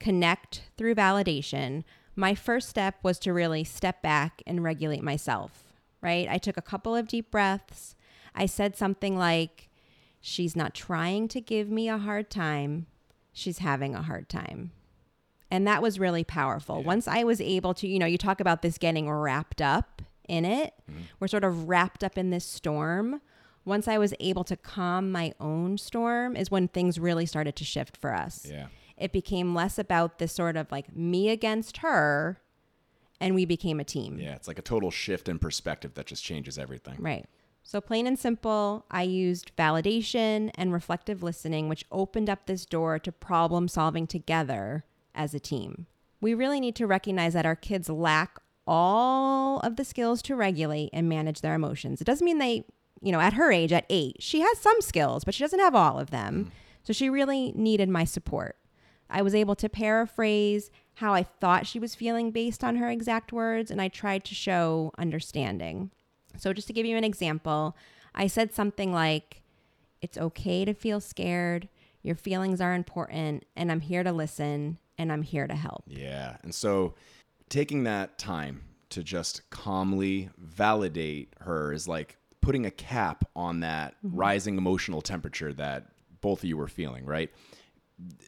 connect 0.00 0.62
through 0.76 0.94
validation, 0.96 1.84
my 2.16 2.34
first 2.34 2.68
step 2.68 2.96
was 3.02 3.18
to 3.20 3.32
really 3.32 3.64
step 3.64 4.02
back 4.02 4.42
and 4.46 4.62
regulate 4.62 5.02
myself, 5.02 5.64
right? 6.00 6.28
I 6.28 6.38
took 6.38 6.56
a 6.56 6.62
couple 6.62 6.94
of 6.94 7.08
deep 7.08 7.30
breaths. 7.30 7.96
I 8.34 8.46
said 8.46 8.76
something 8.76 9.16
like, 9.16 9.68
She's 10.26 10.56
not 10.56 10.72
trying 10.72 11.28
to 11.28 11.40
give 11.42 11.68
me 11.68 11.86
a 11.86 11.98
hard 11.98 12.30
time, 12.30 12.86
she's 13.30 13.58
having 13.58 13.94
a 13.94 14.00
hard 14.00 14.30
time. 14.30 14.72
And 15.50 15.66
that 15.66 15.82
was 15.82 16.00
really 16.00 16.24
powerful. 16.24 16.82
Once 16.82 17.06
I 17.06 17.24
was 17.24 17.42
able 17.42 17.74
to, 17.74 17.86
you 17.86 17.98
know, 17.98 18.06
you 18.06 18.16
talk 18.16 18.40
about 18.40 18.62
this 18.62 18.78
getting 18.78 19.10
wrapped 19.10 19.60
up 19.60 20.00
in 20.26 20.46
it. 20.46 20.72
Mm-hmm. 20.90 21.02
We're 21.20 21.28
sort 21.28 21.44
of 21.44 21.68
wrapped 21.68 22.02
up 22.02 22.16
in 22.16 22.30
this 22.30 22.44
storm. 22.46 23.20
Once 23.66 23.86
I 23.86 23.98
was 23.98 24.14
able 24.18 24.44
to 24.44 24.56
calm 24.56 25.12
my 25.12 25.34
own 25.40 25.76
storm, 25.76 26.36
is 26.36 26.50
when 26.50 26.68
things 26.68 26.98
really 26.98 27.26
started 27.26 27.54
to 27.56 27.64
shift 27.64 27.96
for 27.96 28.14
us. 28.14 28.46
Yeah. 28.50 28.68
It 28.96 29.12
became 29.12 29.54
less 29.54 29.78
about 29.78 30.18
this 30.18 30.32
sort 30.32 30.56
of 30.56 30.70
like 30.70 30.94
me 30.94 31.30
against 31.30 31.78
her, 31.78 32.40
and 33.20 33.34
we 33.34 33.44
became 33.44 33.80
a 33.80 33.84
team. 33.84 34.18
Yeah, 34.18 34.34
it's 34.34 34.48
like 34.48 34.58
a 34.58 34.62
total 34.62 34.90
shift 34.90 35.28
in 35.28 35.38
perspective 35.38 35.94
that 35.94 36.06
just 36.06 36.24
changes 36.24 36.58
everything. 36.58 36.96
Right. 36.98 37.26
So, 37.66 37.80
plain 37.80 38.06
and 38.06 38.18
simple, 38.18 38.84
I 38.90 39.02
used 39.02 39.56
validation 39.56 40.50
and 40.54 40.70
reflective 40.70 41.22
listening, 41.22 41.70
which 41.70 41.86
opened 41.90 42.28
up 42.28 42.44
this 42.44 42.66
door 42.66 42.98
to 42.98 43.10
problem 43.10 43.68
solving 43.68 44.06
together 44.06 44.84
as 45.14 45.32
a 45.32 45.40
team. 45.40 45.86
We 46.20 46.34
really 46.34 46.60
need 46.60 46.76
to 46.76 46.86
recognize 46.86 47.32
that 47.32 47.46
our 47.46 47.56
kids 47.56 47.88
lack 47.88 48.38
all 48.66 49.60
of 49.60 49.76
the 49.76 49.84
skills 49.84 50.20
to 50.22 50.36
regulate 50.36 50.90
and 50.92 51.08
manage 51.08 51.40
their 51.40 51.54
emotions. 51.54 52.02
It 52.02 52.04
doesn't 52.04 52.24
mean 52.24 52.38
they, 52.38 52.66
you 53.00 53.12
know, 53.12 53.20
at 53.20 53.32
her 53.32 53.50
age, 53.50 53.72
at 53.72 53.86
eight, 53.88 54.16
she 54.20 54.40
has 54.40 54.58
some 54.58 54.82
skills, 54.82 55.24
but 55.24 55.32
she 55.32 55.42
doesn't 55.42 55.58
have 55.58 55.74
all 55.74 55.98
of 55.98 56.10
them. 56.10 56.46
Mm. 56.46 56.50
So, 56.82 56.92
she 56.92 57.08
really 57.08 57.52
needed 57.56 57.88
my 57.88 58.04
support. 58.04 58.56
I 59.14 59.22
was 59.22 59.34
able 59.34 59.54
to 59.56 59.68
paraphrase 59.68 60.70
how 60.94 61.14
I 61.14 61.22
thought 61.22 61.66
she 61.66 61.78
was 61.78 61.94
feeling 61.94 62.30
based 62.30 62.62
on 62.62 62.76
her 62.76 62.90
exact 62.90 63.32
words, 63.32 63.70
and 63.70 63.80
I 63.80 63.88
tried 63.88 64.24
to 64.24 64.34
show 64.34 64.92
understanding. 64.98 65.90
So, 66.36 66.52
just 66.52 66.66
to 66.66 66.72
give 66.72 66.84
you 66.84 66.96
an 66.96 67.04
example, 67.04 67.76
I 68.14 68.26
said 68.26 68.52
something 68.52 68.92
like, 68.92 69.42
It's 70.02 70.18
okay 70.18 70.64
to 70.64 70.74
feel 70.74 71.00
scared. 71.00 71.68
Your 72.02 72.16
feelings 72.16 72.60
are 72.60 72.74
important, 72.74 73.44
and 73.56 73.72
I'm 73.72 73.80
here 73.80 74.02
to 74.02 74.12
listen 74.12 74.78
and 74.98 75.12
I'm 75.12 75.22
here 75.22 75.46
to 75.46 75.54
help. 75.54 75.84
Yeah. 75.86 76.36
And 76.42 76.54
so 76.54 76.94
taking 77.48 77.84
that 77.84 78.18
time 78.18 78.62
to 78.90 79.02
just 79.02 79.48
calmly 79.50 80.30
validate 80.38 81.34
her 81.40 81.72
is 81.72 81.88
like 81.88 82.16
putting 82.40 82.66
a 82.66 82.70
cap 82.70 83.24
on 83.34 83.60
that 83.60 83.94
mm-hmm. 84.04 84.16
rising 84.16 84.58
emotional 84.58 85.02
temperature 85.02 85.52
that 85.54 85.88
both 86.20 86.40
of 86.40 86.44
you 86.44 86.56
were 86.56 86.68
feeling, 86.68 87.04
right? 87.04 87.30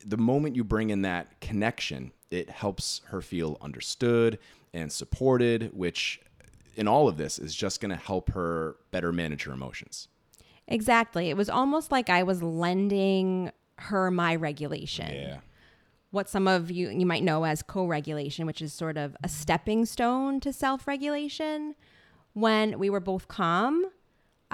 The 0.04 0.16
moment 0.16 0.56
you 0.56 0.64
bring 0.64 0.90
in 0.90 1.02
that 1.02 1.40
connection, 1.40 2.12
it 2.30 2.48
helps 2.50 3.00
her 3.06 3.20
feel 3.20 3.58
understood 3.60 4.38
and 4.72 4.92
supported, 4.92 5.70
which 5.72 6.20
in 6.76 6.86
all 6.86 7.08
of 7.08 7.16
this 7.16 7.38
is 7.38 7.54
just 7.54 7.80
going 7.80 7.90
to 7.90 7.96
help 7.96 8.30
her 8.30 8.76
better 8.90 9.12
manage 9.12 9.44
her 9.44 9.52
emotions. 9.52 10.08
Exactly. 10.68 11.30
It 11.30 11.36
was 11.36 11.48
almost 11.48 11.90
like 11.90 12.10
I 12.10 12.22
was 12.22 12.42
lending 12.42 13.50
her 13.78 14.10
my 14.10 14.36
regulation. 14.36 15.40
what 16.10 16.28
some 16.28 16.48
of 16.48 16.70
you 16.70 16.88
you 16.88 17.06
might 17.06 17.22
know 17.22 17.44
as 17.44 17.62
co-regulation, 17.62 18.46
which 18.46 18.62
is 18.62 18.72
sort 18.72 18.96
of 18.96 19.16
a 19.22 19.28
stepping 19.28 19.84
stone 19.84 20.40
to 20.40 20.52
self-regulation. 20.52 21.74
When 22.32 22.78
we 22.78 22.90
were 22.90 23.00
both 23.00 23.28
calm, 23.28 23.86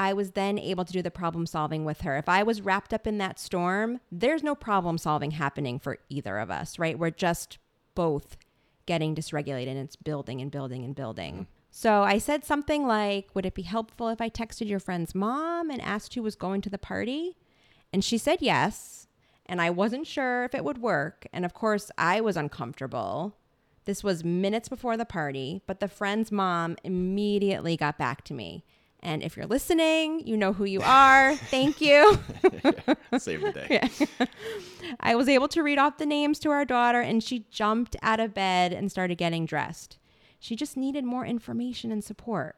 I 0.02 0.12
was 0.12 0.32
then 0.32 0.58
able 0.58 0.84
to 0.84 0.92
do 0.92 1.00
the 1.00 1.12
problem 1.12 1.46
solving 1.46 1.84
with 1.84 2.00
her. 2.00 2.16
If 2.16 2.28
I 2.28 2.42
was 2.42 2.60
wrapped 2.60 2.92
up 2.92 3.06
in 3.06 3.18
that 3.18 3.38
storm, 3.38 4.00
there's 4.10 4.42
no 4.42 4.56
problem 4.56 4.98
solving 4.98 5.30
happening 5.30 5.78
for 5.78 5.98
either 6.08 6.38
of 6.38 6.50
us, 6.50 6.76
right? 6.76 6.98
We're 6.98 7.10
just 7.10 7.58
both 7.94 8.36
getting 8.84 9.14
dysregulated 9.14 9.68
and 9.68 9.78
it's 9.78 9.94
building 9.94 10.40
and 10.40 10.50
building 10.50 10.84
and 10.84 10.96
building. 10.96 11.34
Mm. 11.34 11.46
So 11.70 12.02
I 12.02 12.18
said 12.18 12.44
something 12.44 12.84
like, 12.84 13.28
Would 13.34 13.46
it 13.46 13.54
be 13.54 13.62
helpful 13.62 14.08
if 14.08 14.20
I 14.20 14.28
texted 14.28 14.68
your 14.68 14.80
friend's 14.80 15.14
mom 15.14 15.70
and 15.70 15.80
asked 15.80 16.14
who 16.14 16.22
was 16.24 16.34
going 16.34 16.62
to 16.62 16.70
the 16.70 16.78
party? 16.78 17.36
And 17.92 18.02
she 18.02 18.18
said 18.18 18.38
yes. 18.40 19.06
And 19.46 19.62
I 19.62 19.70
wasn't 19.70 20.08
sure 20.08 20.44
if 20.44 20.54
it 20.54 20.64
would 20.64 20.78
work. 20.78 21.26
And 21.32 21.44
of 21.44 21.54
course, 21.54 21.92
I 21.96 22.20
was 22.20 22.36
uncomfortable. 22.36 23.36
This 23.84 24.02
was 24.02 24.24
minutes 24.24 24.68
before 24.68 24.96
the 24.96 25.04
party, 25.04 25.62
but 25.66 25.78
the 25.78 25.88
friend's 25.88 26.32
mom 26.32 26.76
immediately 26.82 27.76
got 27.76 27.98
back 27.98 28.24
to 28.24 28.34
me. 28.34 28.64
And 29.02 29.22
if 29.22 29.36
you're 29.36 29.46
listening, 29.46 30.26
you 30.26 30.36
know 30.36 30.52
who 30.52 30.64
you 30.64 30.80
are. 30.82 31.34
Thank 31.34 31.80
you. 31.80 32.20
Save 33.18 33.40
the 33.40 33.52
day. 33.52 34.26
I 35.00 35.16
was 35.16 35.28
able 35.28 35.48
to 35.48 35.62
read 35.62 35.78
off 35.78 35.98
the 35.98 36.06
names 36.06 36.38
to 36.40 36.50
our 36.50 36.64
daughter, 36.64 37.00
and 37.00 37.22
she 37.22 37.46
jumped 37.50 37.96
out 38.00 38.20
of 38.20 38.32
bed 38.32 38.72
and 38.72 38.90
started 38.90 39.18
getting 39.18 39.44
dressed. 39.44 39.98
She 40.38 40.54
just 40.54 40.76
needed 40.76 41.04
more 41.04 41.26
information 41.26 41.90
and 41.90 42.02
support. 42.02 42.56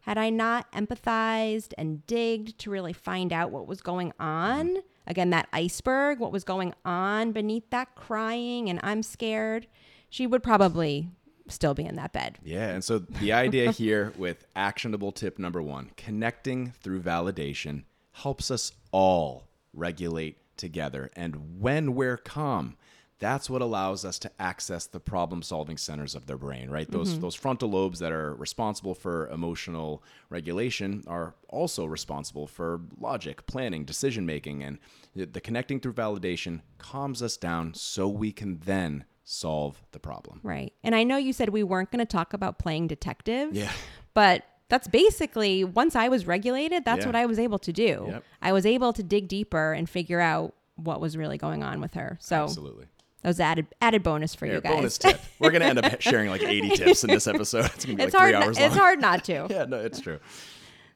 Had 0.00 0.18
I 0.18 0.30
not 0.30 0.70
empathized 0.72 1.72
and 1.78 2.06
digged 2.06 2.58
to 2.60 2.70
really 2.70 2.92
find 2.92 3.32
out 3.32 3.50
what 3.50 3.66
was 3.66 3.80
going 3.80 4.12
on, 4.18 4.78
again, 5.06 5.30
that 5.30 5.48
iceberg, 5.52 6.18
what 6.18 6.30
was 6.30 6.44
going 6.44 6.74
on 6.84 7.32
beneath 7.32 7.70
that 7.70 7.94
crying 7.96 8.70
and 8.70 8.78
I'm 8.82 9.02
scared, 9.02 9.66
she 10.08 10.26
would 10.26 10.44
probably 10.44 11.10
still 11.48 11.74
be 11.74 11.84
in 11.84 11.96
that 11.96 12.12
bed. 12.12 12.38
Yeah. 12.42 12.68
And 12.70 12.82
so 12.82 12.98
the 12.98 13.32
idea 13.32 13.70
here 13.72 14.12
with 14.16 14.44
actionable 14.54 15.12
tip 15.12 15.38
number 15.38 15.62
one 15.62 15.90
connecting 15.96 16.72
through 16.82 17.02
validation 17.02 17.84
helps 18.12 18.50
us 18.50 18.72
all 18.92 19.48
regulate 19.72 20.38
together. 20.56 21.10
And 21.14 21.60
when 21.60 21.94
we're 21.94 22.16
calm, 22.16 22.76
that's 23.18 23.48
what 23.48 23.62
allows 23.62 24.04
us 24.04 24.18
to 24.18 24.30
access 24.38 24.86
the 24.86 25.00
problem 25.00 25.40
solving 25.42 25.78
centers 25.78 26.14
of 26.14 26.26
their 26.26 26.36
brain, 26.36 26.68
right? 26.68 26.90
Those 26.90 27.12
mm-hmm. 27.12 27.22
those 27.22 27.34
frontal 27.34 27.70
lobes 27.70 27.98
that 28.00 28.12
are 28.12 28.34
responsible 28.34 28.94
for 28.94 29.28
emotional 29.28 30.02
regulation 30.28 31.02
are 31.06 31.34
also 31.48 31.86
responsible 31.86 32.46
for 32.46 32.80
logic, 33.00 33.46
planning, 33.46 33.84
decision 33.84 34.26
making 34.26 34.62
and 34.62 34.78
the 35.14 35.40
connecting 35.40 35.80
through 35.80 35.94
validation 35.94 36.60
calms 36.76 37.22
us 37.22 37.38
down 37.38 37.72
so 37.72 38.06
we 38.06 38.32
can 38.32 38.60
then 38.66 39.04
solve 39.28 39.82
the 39.90 39.98
problem. 39.98 40.40
Right. 40.44 40.72
And 40.84 40.94
I 40.94 41.02
know 41.02 41.16
you 41.16 41.32
said 41.32 41.48
we 41.48 41.64
weren't 41.64 41.90
going 41.90 41.98
to 41.98 42.04
talk 42.06 42.32
about 42.32 42.58
playing 42.60 42.86
detective. 42.86 43.52
Yeah. 43.52 43.72
But 44.14 44.44
that's 44.68 44.86
basically 44.88 45.64
once 45.64 45.96
I 45.96 46.08
was 46.08 46.26
regulated, 46.26 46.84
that's 46.84 47.00
Yeah. 47.00 47.06
what 47.06 47.16
I 47.16 47.26
was 47.26 47.38
able 47.38 47.58
to 47.58 47.72
do. 47.72 48.06
Yep. 48.08 48.24
I 48.40 48.52
was 48.52 48.64
able 48.64 48.92
to 48.92 49.02
dig 49.02 49.26
deeper 49.28 49.72
and 49.72 49.90
figure 49.90 50.20
out 50.20 50.54
what 50.76 51.00
was 51.00 51.16
really 51.16 51.38
going 51.38 51.64
on 51.64 51.80
with 51.80 51.94
her. 51.94 52.18
So 52.20 52.44
Absolutely. 52.44 52.86
that 53.22 53.28
was 53.30 53.40
added 53.40 53.66
added 53.80 54.02
bonus 54.04 54.34
for 54.34 54.46
Here, 54.46 54.56
you 54.56 54.60
guys. 54.60 54.72
bonus 54.74 54.98
tip. 54.98 55.20
We're 55.40 55.50
gonna 55.50 55.64
end 55.64 55.78
up 55.78 56.00
sharing 56.00 56.30
like 56.30 56.42
80 56.42 56.70
tips 56.76 57.02
in 57.02 57.10
this 57.10 57.26
episode. 57.26 57.64
It's 57.74 57.84
gonna 57.84 57.96
be 57.96 58.02
it's 58.04 58.14
like 58.14 58.20
hard. 58.20 58.34
three 58.36 58.44
hours 58.44 58.58
It's 58.58 58.68
long. 58.76 58.78
hard 58.78 59.00
not 59.00 59.24
to. 59.24 59.46
Yeah, 59.50 59.64
no, 59.64 59.78
it's 59.80 60.00
true. 60.00 60.20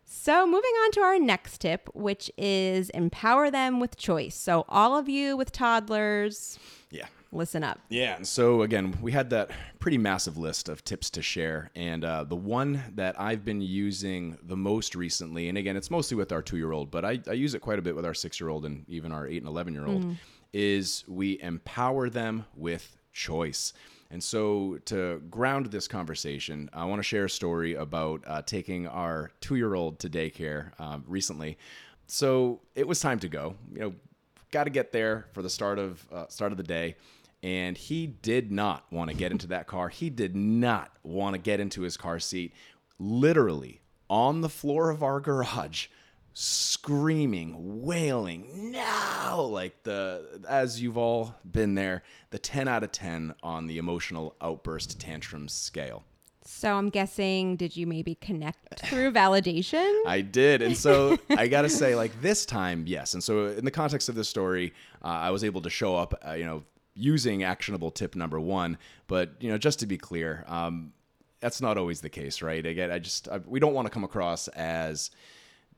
So, 0.05 0.45
moving 0.47 0.71
on 0.85 0.91
to 0.93 1.01
our 1.01 1.19
next 1.19 1.59
tip, 1.59 1.89
which 1.95 2.31
is 2.37 2.91
empower 2.91 3.51
them 3.51 3.81
with 3.81 3.97
choice. 3.97 4.35
So, 4.37 4.65
all 4.69 4.97
of 4.99 5.09
you 5.09 5.37
with 5.37 5.51
toddlers, 5.53 6.59
Yeah. 6.91 7.07
Listen 7.33 7.63
up. 7.63 7.79
Yeah, 7.89 8.17
and 8.17 8.27
so 8.27 8.63
again, 8.63 8.99
we 9.01 9.13
had 9.13 9.31
that 9.31 9.51
pretty 9.79 9.99
massive 9.99 10.37
list 10.37 10.69
of 10.69 10.85
tips 10.85 11.11
to 11.11 11.23
share, 11.23 11.71
and 11.75 12.05
uh, 12.05 12.25
the 12.25 12.37
one 12.37 12.83
that 12.95 13.21
I've 13.21 13.45
been 13.45 13.61
using 13.61 14.39
the 14.43 14.57
most 14.57 14.95
recently, 14.95 15.49
and 15.49 15.57
again, 15.57 15.77
it's 15.77 15.91
mostly 15.91 16.17
with 16.17 16.33
our 16.33 16.43
two-year-old, 16.43 16.91
but 16.91 17.05
I, 17.05 17.21
I 17.29 17.33
use 17.33 17.55
it 17.55 17.61
quite 17.61 17.79
a 17.79 17.83
bit 17.83 17.95
with 17.97 18.05
our 18.05 18.15
six-year-old 18.15 18.65
and 18.65 18.85
even 18.89 19.13
our 19.13 19.27
eight 19.27 19.39
and 19.39 19.49
eleven-year-old, 19.49 20.17
is 20.53 21.05
we 21.07 21.41
empower 21.41 22.11
them 22.11 22.45
with 22.55 22.97
choice. 23.13 23.73
And 24.13 24.21
so, 24.21 24.79
to 24.87 25.23
ground 25.31 25.67
this 25.67 25.87
conversation, 25.87 26.69
I 26.73 26.85
want 26.85 26.99
to 26.99 27.05
share 27.05 27.27
a 27.27 27.31
story 27.31 27.75
about 27.75 28.25
uh, 28.27 28.43
taking 28.43 28.89
our 28.89 29.31
two-year-old 29.41 30.01
to 30.01 30.11
daycare 30.11 30.73
um, 30.81 31.05
recently. 31.07 31.59
So 32.09 32.61
it 32.75 32.89
was 32.89 32.99
time 32.99 33.21
to 33.21 33.29
go. 33.29 33.55
You 33.73 33.81
know, 33.81 33.95
got 34.51 34.65
to 34.65 34.71
get 34.71 34.91
there 34.91 35.27
for 35.33 35.43
the 35.43 35.51
start 35.51 35.79
of 35.79 36.05
uh, 36.13 36.27
start 36.27 36.51
of 36.51 36.59
the 36.59 36.65
day 36.65 36.97
and 37.43 37.77
he 37.77 38.07
did 38.07 38.53
not 38.53 38.85
want 38.93 39.11
to 39.11 39.17
get 39.17 39.33
into 39.33 39.47
that 39.47 39.67
car 39.67 39.89
he 39.89 40.11
did 40.11 40.35
not 40.37 40.91
want 41.03 41.35
to 41.35 41.39
get 41.41 41.61
into 41.61 41.83
his 41.83 41.97
car 41.97 42.19
seat 42.19 42.53
literally 42.99 43.81
on 44.09 44.41
the 44.41 44.49
floor 44.49 44.91
of 44.91 45.03
our 45.03 45.21
garage 45.21 45.87
screaming 46.33 47.83
wailing 47.83 48.71
no 48.73 49.49
like 49.51 49.83
the 49.83 50.41
as 50.49 50.81
you've 50.81 50.97
all 50.97 51.35
been 51.51 51.75
there 51.75 52.03
the 52.31 52.39
10 52.39 52.69
out 52.69 52.85
of 52.85 52.93
10 52.93 53.35
on 53.43 53.67
the 53.67 53.79
emotional 53.79 54.35
outburst 54.41 55.01
tantrum 55.01 55.49
scale 55.49 56.05
So, 56.47 56.75
I'm 56.75 56.89
guessing, 56.89 57.57
did 57.57 57.77
you 57.77 57.87
maybe 57.87 58.15
connect 58.15 58.81
through 58.87 59.13
validation? 59.13 59.87
I 60.07 60.23
did. 60.23 60.63
And 60.63 60.77
so 60.77 61.19
I 61.31 61.47
got 61.49 61.63
to 61.63 61.69
say, 61.69 61.95
like, 61.95 62.13
this 62.23 62.47
time, 62.47 62.85
yes. 62.87 63.13
And 63.15 63.23
so, 63.23 63.47
in 63.47 63.65
the 63.65 63.71
context 63.71 64.09
of 64.09 64.15
this 64.15 64.29
story, 64.29 64.73
uh, 65.05 65.09
I 65.09 65.31
was 65.31 65.45
able 65.45 65.61
to 65.61 65.71
show 65.71 65.95
up, 65.97 66.15
uh, 66.27 66.33
you 66.33 66.47
know, 66.47 66.63
using 67.01 67.43
actionable 67.43 67.91
tip 67.91 68.15
number 68.15 68.39
one. 68.39 68.79
But, 69.07 69.35
you 69.41 69.51
know, 69.51 69.59
just 69.59 69.81
to 69.81 69.87
be 69.87 69.99
clear, 69.99 70.45
um, 70.47 70.93
that's 71.41 71.61
not 71.61 71.79
always 71.79 72.01
the 72.01 72.11
case, 72.11 72.43
right? 72.43 72.65
Again, 72.65 72.91
I 72.91 72.99
just, 72.99 73.29
I, 73.29 73.39
we 73.39 73.61
don't 73.61 73.75
want 73.75 73.87
to 73.87 73.91
come 73.91 74.05
across 74.05 74.49
as 74.49 75.11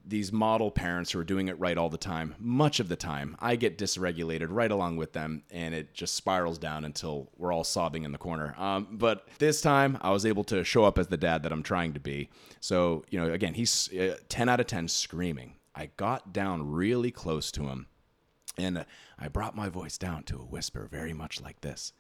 these 0.05 0.33
model 0.33 0.71
parents 0.71 1.13
who 1.13 1.19
are 1.19 1.25
doing 1.25 1.49
it 1.49 1.59
right 1.59 1.79
all 1.79 1.89
the 1.89 1.97
time. 1.97 2.35
Much 2.39 2.81
of 2.81 2.89
the 2.89 2.97
time, 2.97 3.37
I 3.39 3.57
get 3.57 3.79
dysregulated 3.79 4.49
right 4.51 4.71
along 4.71 4.97
with 4.97 5.13
them, 5.13 5.43
and 5.51 5.75
it 5.75 5.95
just 5.95 6.15
spirals 6.15 6.59
down 6.59 6.85
until 6.85 7.31
we're 7.37 7.53
all 7.53 7.65
sobbing 7.65 8.05
in 8.05 8.13
the 8.13 8.19
corner. 8.19 8.55
Um, 8.59 8.89
but 8.91 9.29
this 9.39 9.61
time, 9.61 9.99
I 10.01 10.11
was 10.11 10.27
able 10.27 10.45
to 10.45 10.65
show 10.65 10.85
up 10.85 10.99
as 10.99 11.09
the 11.09 11.17
dad 11.17 11.43
that 11.45 11.53
I'm 11.53 11.63
trying 11.63 11.93
to 11.95 12.01
be. 12.01 12.31
So, 12.61 13.05
you 13.11 13.21
know, 13.21 13.33
again, 13.33 13.55
he's 13.55 13.93
uh, 13.93 14.17
10 14.29 14.49
out 14.49 14.61
of 14.61 14.67
10 14.67 14.89
screaming. 14.89 15.55
I 15.75 15.91
got 15.97 16.33
down 16.33 16.71
really 16.71 17.11
close 17.11 17.51
to 17.53 17.69
him, 17.69 17.87
and 18.59 18.79
uh, 18.79 18.85
I 19.19 19.29
brought 19.29 19.57
my 19.57 19.69
voice 19.69 19.99
down 19.99 20.25
to 20.25 20.37
a 20.37 20.45
whisper, 20.45 20.89
very 20.91 21.13
much 21.13 21.41
like 21.41 21.61
this. 21.61 21.93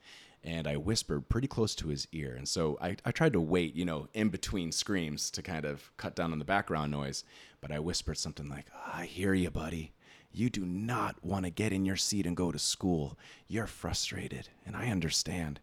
and 0.44 0.66
I 0.66 0.76
whispered 0.76 1.28
pretty 1.28 1.46
close 1.46 1.74
to 1.76 1.88
his 1.88 2.08
ear. 2.12 2.34
And 2.36 2.48
so 2.48 2.76
I, 2.80 2.96
I 3.04 3.12
tried 3.12 3.32
to 3.34 3.40
wait, 3.40 3.74
you 3.74 3.84
know, 3.84 4.08
in 4.12 4.28
between 4.28 4.72
screams 4.72 5.30
to 5.32 5.42
kind 5.42 5.64
of 5.64 5.92
cut 5.96 6.16
down 6.16 6.32
on 6.32 6.38
the 6.38 6.44
background 6.44 6.90
noise. 6.90 7.24
But 7.60 7.70
I 7.70 7.78
whispered 7.78 8.18
something 8.18 8.48
like, 8.48 8.66
I 8.92 9.04
hear 9.06 9.34
you, 9.34 9.50
buddy. 9.50 9.92
You 10.32 10.50
do 10.50 10.64
not 10.64 11.16
want 11.22 11.44
to 11.44 11.50
get 11.50 11.72
in 11.72 11.84
your 11.84 11.96
seat 11.96 12.26
and 12.26 12.36
go 12.36 12.50
to 12.50 12.58
school. 12.58 13.18
You're 13.48 13.66
frustrated, 13.66 14.48
and 14.66 14.74
I 14.74 14.88
understand. 14.88 15.60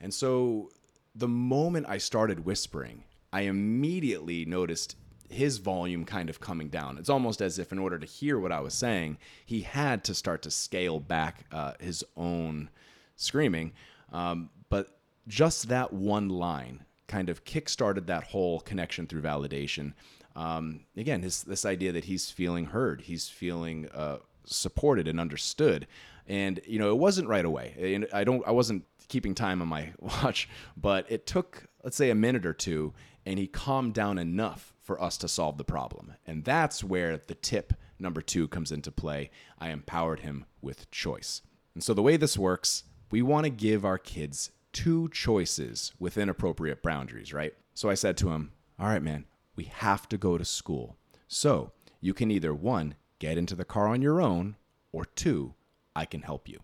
And 0.00 0.12
so 0.12 0.70
the 1.14 1.28
moment 1.28 1.86
I 1.88 1.98
started 1.98 2.44
whispering, 2.44 3.04
I 3.32 3.42
immediately 3.42 4.44
noticed 4.44 4.96
his 5.30 5.58
volume 5.58 6.04
kind 6.04 6.28
of 6.28 6.40
coming 6.40 6.68
down. 6.68 6.98
It's 6.98 7.08
almost 7.08 7.40
as 7.40 7.58
if, 7.58 7.72
in 7.72 7.78
order 7.78 7.98
to 7.98 8.06
hear 8.06 8.38
what 8.38 8.52
I 8.52 8.60
was 8.60 8.74
saying, 8.74 9.18
he 9.46 9.62
had 9.62 10.04
to 10.04 10.14
start 10.14 10.42
to 10.42 10.50
scale 10.50 11.00
back 11.00 11.46
uh, 11.52 11.72
his 11.80 12.04
own 12.16 12.68
screaming. 13.16 13.72
Um, 14.12 14.50
but 14.68 14.98
just 15.28 15.68
that 15.68 15.92
one 15.92 16.28
line 16.28 16.84
kind 17.06 17.28
of 17.28 17.44
kickstarted 17.44 18.06
that 18.06 18.24
whole 18.24 18.60
connection 18.60 19.06
through 19.06 19.22
validation. 19.22 19.94
Um, 20.36 20.80
again, 20.96 21.20
this 21.20 21.42
this 21.42 21.64
idea 21.64 21.92
that 21.92 22.04
he's 22.04 22.30
feeling 22.30 22.66
heard, 22.66 23.02
he's 23.02 23.28
feeling 23.28 23.88
uh, 23.92 24.18
supported 24.44 25.08
and 25.08 25.20
understood, 25.20 25.86
and 26.26 26.60
you 26.66 26.78
know 26.78 26.90
it 26.90 26.98
wasn't 26.98 27.28
right 27.28 27.44
away. 27.44 27.74
And 27.94 28.06
I 28.12 28.24
don't, 28.24 28.46
I 28.46 28.52
wasn't 28.52 28.84
keeping 29.08 29.34
time 29.34 29.60
on 29.60 29.68
my 29.68 29.92
watch, 29.98 30.48
but 30.76 31.10
it 31.10 31.26
took 31.26 31.64
let's 31.82 31.96
say 31.96 32.10
a 32.10 32.14
minute 32.14 32.46
or 32.46 32.52
two, 32.52 32.92
and 33.26 33.38
he 33.38 33.46
calmed 33.46 33.94
down 33.94 34.18
enough 34.18 34.72
for 34.82 35.00
us 35.02 35.16
to 35.18 35.28
solve 35.28 35.58
the 35.58 35.64
problem, 35.64 36.14
and 36.26 36.44
that's 36.44 36.82
where 36.82 37.16
the 37.16 37.34
tip 37.34 37.74
number 37.98 38.22
two 38.22 38.48
comes 38.48 38.72
into 38.72 38.90
play. 38.90 39.30
I 39.58 39.70
empowered 39.70 40.20
him 40.20 40.46
with 40.60 40.90
choice, 40.90 41.42
and 41.74 41.82
so 41.82 41.94
the 41.94 42.02
way 42.02 42.16
this 42.16 42.38
works 42.38 42.84
we 43.10 43.22
want 43.22 43.44
to 43.44 43.50
give 43.50 43.84
our 43.84 43.98
kids 43.98 44.50
two 44.72 45.08
choices 45.08 45.92
within 45.98 46.28
appropriate 46.28 46.82
boundaries, 46.82 47.32
right? 47.32 47.54
So 47.74 47.90
I 47.90 47.94
said 47.94 48.16
to 48.18 48.30
him, 48.30 48.52
All 48.78 48.86
right, 48.86 49.02
man, 49.02 49.24
we 49.56 49.64
have 49.64 50.08
to 50.10 50.18
go 50.18 50.38
to 50.38 50.44
school. 50.44 50.96
So 51.26 51.72
you 52.00 52.14
can 52.14 52.30
either 52.30 52.54
one, 52.54 52.94
get 53.18 53.36
into 53.36 53.56
the 53.56 53.64
car 53.64 53.88
on 53.88 54.02
your 54.02 54.20
own, 54.20 54.56
or 54.92 55.04
two, 55.04 55.54
I 55.94 56.04
can 56.04 56.22
help 56.22 56.48
you. 56.48 56.60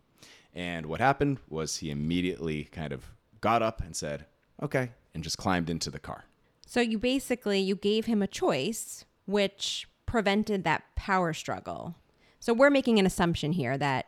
And 0.55 0.87
what 0.87 1.01
happened 1.01 1.39
was 1.49 1.79
he 1.79 1.91
immediately 1.91 2.65
kind 2.65 2.93
of 2.93 3.05
got 3.41 3.63
up 3.63 3.83
and 3.83 3.95
said, 3.95 4.27
Okay, 4.63 4.91
and 5.17 5.25
just 5.25 5.39
climbed 5.39 5.69
into 5.71 5.91
the 5.91 5.99
car. 5.99 6.27
So 6.67 6.81
you 6.81 6.99
basically 6.99 7.59
you 7.59 7.75
gave 7.75 8.05
him 8.07 8.23
a 8.23 8.27
choice 8.27 9.05
which 9.25 9.89
prevented 10.05 10.63
that 10.65 10.85
power 10.95 11.33
struggle. 11.33 11.97
So 12.39 12.53
we're 12.53 12.71
making 12.71 12.99
an 13.01 13.07
assumption 13.07 13.53
here 13.53 13.77
that 13.79 14.07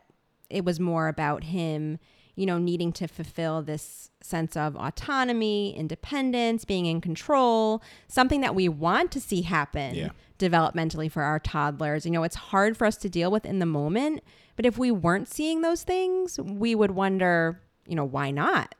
it 0.49 0.63
was 0.63 0.79
more 0.79 1.07
about 1.09 1.45
him 1.45 1.99
you 2.35 2.45
know, 2.45 2.57
needing 2.57 2.93
to 2.93 3.05
fulfill 3.05 3.61
this 3.61 4.11
sense 4.21 4.55
of 4.55 4.73
autonomy, 4.77 5.75
independence, 5.75 6.63
being 6.63 6.85
in 6.85 7.01
control, 7.01 7.83
something 8.07 8.39
that 8.39 8.55
we 8.55 8.69
want 8.69 9.11
to 9.11 9.19
see 9.19 9.41
happen 9.41 9.93
Yeah. 9.93 10.09
developmentally 10.37 11.11
for 11.11 11.21
our 11.23 11.37
toddlers. 11.39 12.05
You 12.05 12.11
know, 12.11 12.23
it's 12.23 12.37
hard 12.37 12.77
for 12.77 12.85
us 12.85 12.95
to 12.97 13.09
deal 13.09 13.29
with 13.29 13.45
in 13.45 13.59
the 13.59 13.65
moment, 13.65 14.23
but 14.55 14.65
if 14.65 14.77
we 14.77 14.89
weren't 14.89 15.27
seeing 15.27 15.63
those 15.63 15.83
things, 15.83 16.39
we 16.39 16.75
would 16.75 16.91
wonder, 16.91 17.59
you 17.85 17.95
know, 17.95 18.05
why 18.05 18.31
not? 18.31 18.73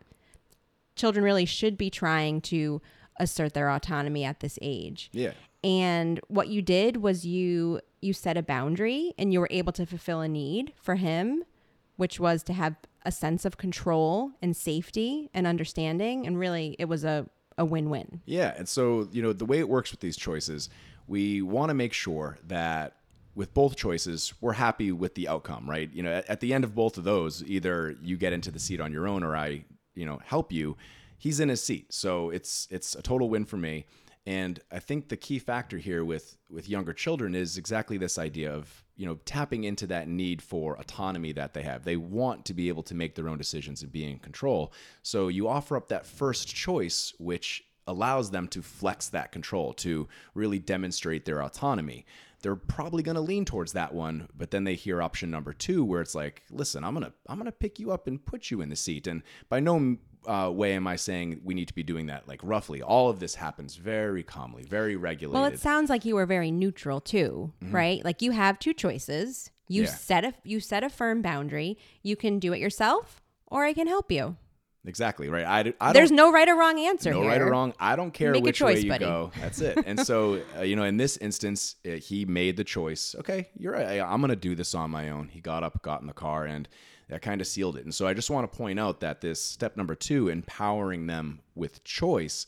Children 1.00 1.24
really 1.24 1.46
should 1.46 1.77
be 1.77 1.89
trying 1.89 2.41
to 2.41 2.82
assert 3.20 3.53
their 3.53 3.70
autonomy 3.70 4.25
at 4.25 4.41
this 4.41 4.60
age. 4.62 5.10
Yeah. 5.13 5.32
And 5.63 6.20
what 6.27 6.50
you 6.50 6.62
did 6.62 6.98
was 6.98 7.25
you 7.25 7.82
you 8.01 8.13
set 8.13 8.38
a 8.38 8.44
boundary 8.44 9.13
and 9.18 9.32
you 9.34 9.39
were 9.39 9.48
able 9.50 9.74
to 9.74 9.86
fulfill 9.86 10.22
a 10.22 10.27
need 10.27 10.74
for 10.82 10.96
him, 10.96 11.44
which 11.98 12.20
was 12.20 12.44
to 12.44 12.53
have 12.53 12.75
a 13.06 13.12
sense 13.12 13.46
of 13.46 13.58
control 13.58 14.32
and 14.41 14.56
safety 14.56 15.29
and 15.34 15.48
understanding. 15.48 16.27
And 16.27 16.38
really, 16.38 16.75
it 16.79 16.86
was 16.86 17.03
a, 17.03 17.27
a 17.58 17.65
win 17.65 17.89
win. 17.89 18.22
Yeah. 18.25 18.53
And 18.58 18.68
so, 18.68 19.08
you 19.12 19.22
know, 19.22 19.34
the 19.34 19.46
way 19.46 19.60
it 19.60 19.70
works 19.70 19.91
with 19.91 20.00
these 20.01 20.18
choices, 20.18 20.70
we 21.08 21.41
want 21.41 21.70
to 21.70 21.74
make 21.74 21.94
sure 21.94 22.38
that 22.48 22.98
with 23.36 23.53
both 23.53 23.75
choices, 23.75 24.34
we're 24.41 24.53
happy 24.53 24.91
with 24.91 25.15
the 25.15 25.27
outcome, 25.27 25.69
right? 25.69 25.89
You 25.93 26.04
know, 26.04 26.12
at, 26.12 26.30
at, 26.30 26.39
the 26.41 26.54
end 26.54 26.63
of 26.63 26.76
both 26.76 26.97
of 26.97 27.06
those, 27.06 27.43
either 27.45 27.95
you 28.02 28.17
get 28.17 28.34
into 28.34 28.52
the 28.52 28.60
seat 28.60 28.82
on 28.82 28.91
your 28.91 29.08
own 29.08 29.24
or 29.24 29.36
I, 29.36 29.63
you 30.00 30.06
know, 30.06 30.20
help 30.24 30.52
you. 30.52 30.78
He's 31.18 31.42
in 31.42 31.50
his 31.50 31.62
seat. 31.62 31.94
So 31.94 32.30
it's 32.30 32.68
it's 32.72 32.96
a 32.96 33.02
total 33.02 33.30
win 33.30 33.46
for 33.46 33.58
me. 33.58 33.86
And 34.26 34.60
I 34.72 34.80
think 34.80 35.10
the 35.10 35.18
key 35.18 35.40
factor 35.40 35.78
here 35.78 36.06
with 36.06 36.38
with 36.50 36.70
younger 36.70 36.94
children 36.94 37.36
is 37.36 37.58
exactly 37.58 37.98
this 37.98 38.18
idea 38.18 38.52
of 38.54 38.84
you 38.96 39.06
know 39.06 39.16
tapping 39.26 39.66
into 39.66 39.86
that 39.88 40.08
need 40.08 40.42
for 40.42 40.80
autonomy 40.80 41.34
that 41.34 41.54
they 41.54 41.64
have. 41.64 41.84
They 41.84 41.98
want 41.98 42.46
to 42.46 42.54
be 42.54 42.70
able 42.70 42.84
to 42.84 42.96
make 42.96 43.16
their 43.16 43.28
own 43.28 43.38
decisions 43.38 43.82
and 43.82 43.92
be 43.92 44.10
in 44.10 44.20
control. 44.20 44.72
So 45.02 45.28
you 45.28 45.50
offer 45.50 45.76
up 45.76 45.90
that 45.90 46.06
first 46.06 46.48
choice, 46.48 47.14
which 47.18 47.66
allows 47.86 48.32
them 48.32 48.48
to 48.48 48.62
flex 48.62 49.10
that 49.10 49.32
control 49.32 49.74
to 49.74 50.08
really 50.36 50.60
demonstrate 50.60 51.26
their 51.26 51.42
autonomy 51.42 52.06
they're 52.41 52.56
probably 52.56 53.04
going 53.04 53.15
to 53.15 53.21
lean 53.21 53.45
towards 53.45 53.73
that 53.73 53.93
one 53.93 54.28
but 54.36 54.52
then 54.52 54.63
they 54.63 54.75
hear 54.75 55.02
option 55.02 55.30
number 55.30 55.54
2 55.54 55.84
where 55.84 56.02
it's 56.02 56.15
like 56.15 56.43
listen 56.52 56.84
I'm 56.84 56.93
going 56.93 57.06
to 57.06 57.13
I'm 57.28 57.38
going 57.38 57.45
to 57.45 57.52
pick 57.52 57.80
you 57.80 57.91
up 57.91 58.08
and 58.08 58.23
put 58.23 58.52
you 58.52 58.62
in 58.62 58.69
the 58.69 58.75
seat 58.75 59.08
and 59.08 59.23
by 59.49 59.60
no 59.60 59.97
uh, 60.28 60.52
way 60.54 60.73
am 60.73 60.88
I 60.88 60.95
saying 60.95 61.41
we 61.43 61.54
need 61.54 61.67
to 61.67 61.73
be 61.73 61.84
doing 61.84 62.08
that 62.08 62.28
like 62.28 62.41
roughly. 62.43 62.82
All 62.82 63.10
of 63.10 63.19
this 63.19 63.36
happens 63.36 63.75
very 63.75 64.23
calmly, 64.23 64.63
very 64.63 64.95
regulated. 64.95 65.41
Well, 65.41 65.52
it 65.52 65.60
sounds 65.60 65.89
like 65.89 66.06
you 66.06 66.15
were 66.15 66.25
very 66.25 66.52
neutral 66.52 66.99
too, 66.99 67.54
mm-hmm. 67.63 67.75
right? 67.75 68.06
Like 68.06 68.21
you 68.21 68.32
have 68.32 68.60
two 68.60 68.73
choices. 68.73 69.52
You 69.67 69.84
yeah. 69.84 69.89
set 69.89 70.25
a 70.25 70.34
you 70.43 70.60
set 70.60 70.84
a 70.84 70.89
firm 70.89 71.21
boundary. 71.21 71.78
You 72.04 72.15
can 72.15 72.39
do 72.39 72.54
it 72.54 72.60
yourself, 72.60 73.21
or 73.47 73.65
I 73.65 73.73
can 73.73 73.88
help 73.88 74.12
you. 74.12 74.36
Exactly 74.86 75.28
right. 75.28 75.46
I, 75.46 75.74
I 75.82 75.92
There's 75.94 76.12
no 76.12 76.32
right 76.32 76.48
or 76.48 76.56
wrong 76.56 76.80
answer. 76.80 77.12
No 77.12 77.22
here. 77.22 77.30
right 77.30 77.42
or 77.42 77.52
wrong. 77.52 77.74
I 77.80 77.96
don't 77.98 78.13
care 78.13 78.32
Make 78.32 78.44
which 78.44 78.58
choice, 78.58 78.78
way 78.78 78.82
you 78.84 78.89
buddy. 78.89 79.06
go. 79.06 79.32
That's 79.39 79.60
it. 79.60 79.78
And 79.86 80.00
so, 80.00 80.42
uh, 80.58 80.62
you 80.62 80.76
know, 80.78 80.84
in 80.84 80.96
this 80.98 81.18
instance, 81.18 81.76
uh, 81.86 81.96
he 81.96 82.24
made 82.26 82.56
the 82.56 82.63
choice. 82.63 83.13
Okay, 83.20 83.50
you're 83.58 83.74
right. 83.74 84.00
I'm 84.00 84.22
going 84.22 84.30
to 84.30 84.36
do 84.38 84.56
this 84.56 84.74
on 84.74 84.89
my 84.89 85.10
own. 85.10 85.28
He 85.28 85.42
got 85.42 85.63
up, 85.63 85.82
got 85.82 86.00
in 86.02 86.08
the 86.08 86.13
car, 86.13 86.46
and 86.46 86.68
that 87.10 87.22
kind 87.22 87.42
of 87.42 87.48
sealed 87.48 87.76
it. 87.76 87.84
And 87.84 87.94
so 87.94 88.08
I 88.08 88.13
just 88.13 88.30
want 88.30 88.50
to 88.50 88.58
point 88.58 88.80
out 88.80 89.02
that 89.02 89.20
this 89.20 89.44
step 89.44 89.76
number 89.76 89.96
two, 89.96 90.30
empowering 90.30 91.08
them 91.08 91.42
with 91.56 91.84
choice, 91.84 92.46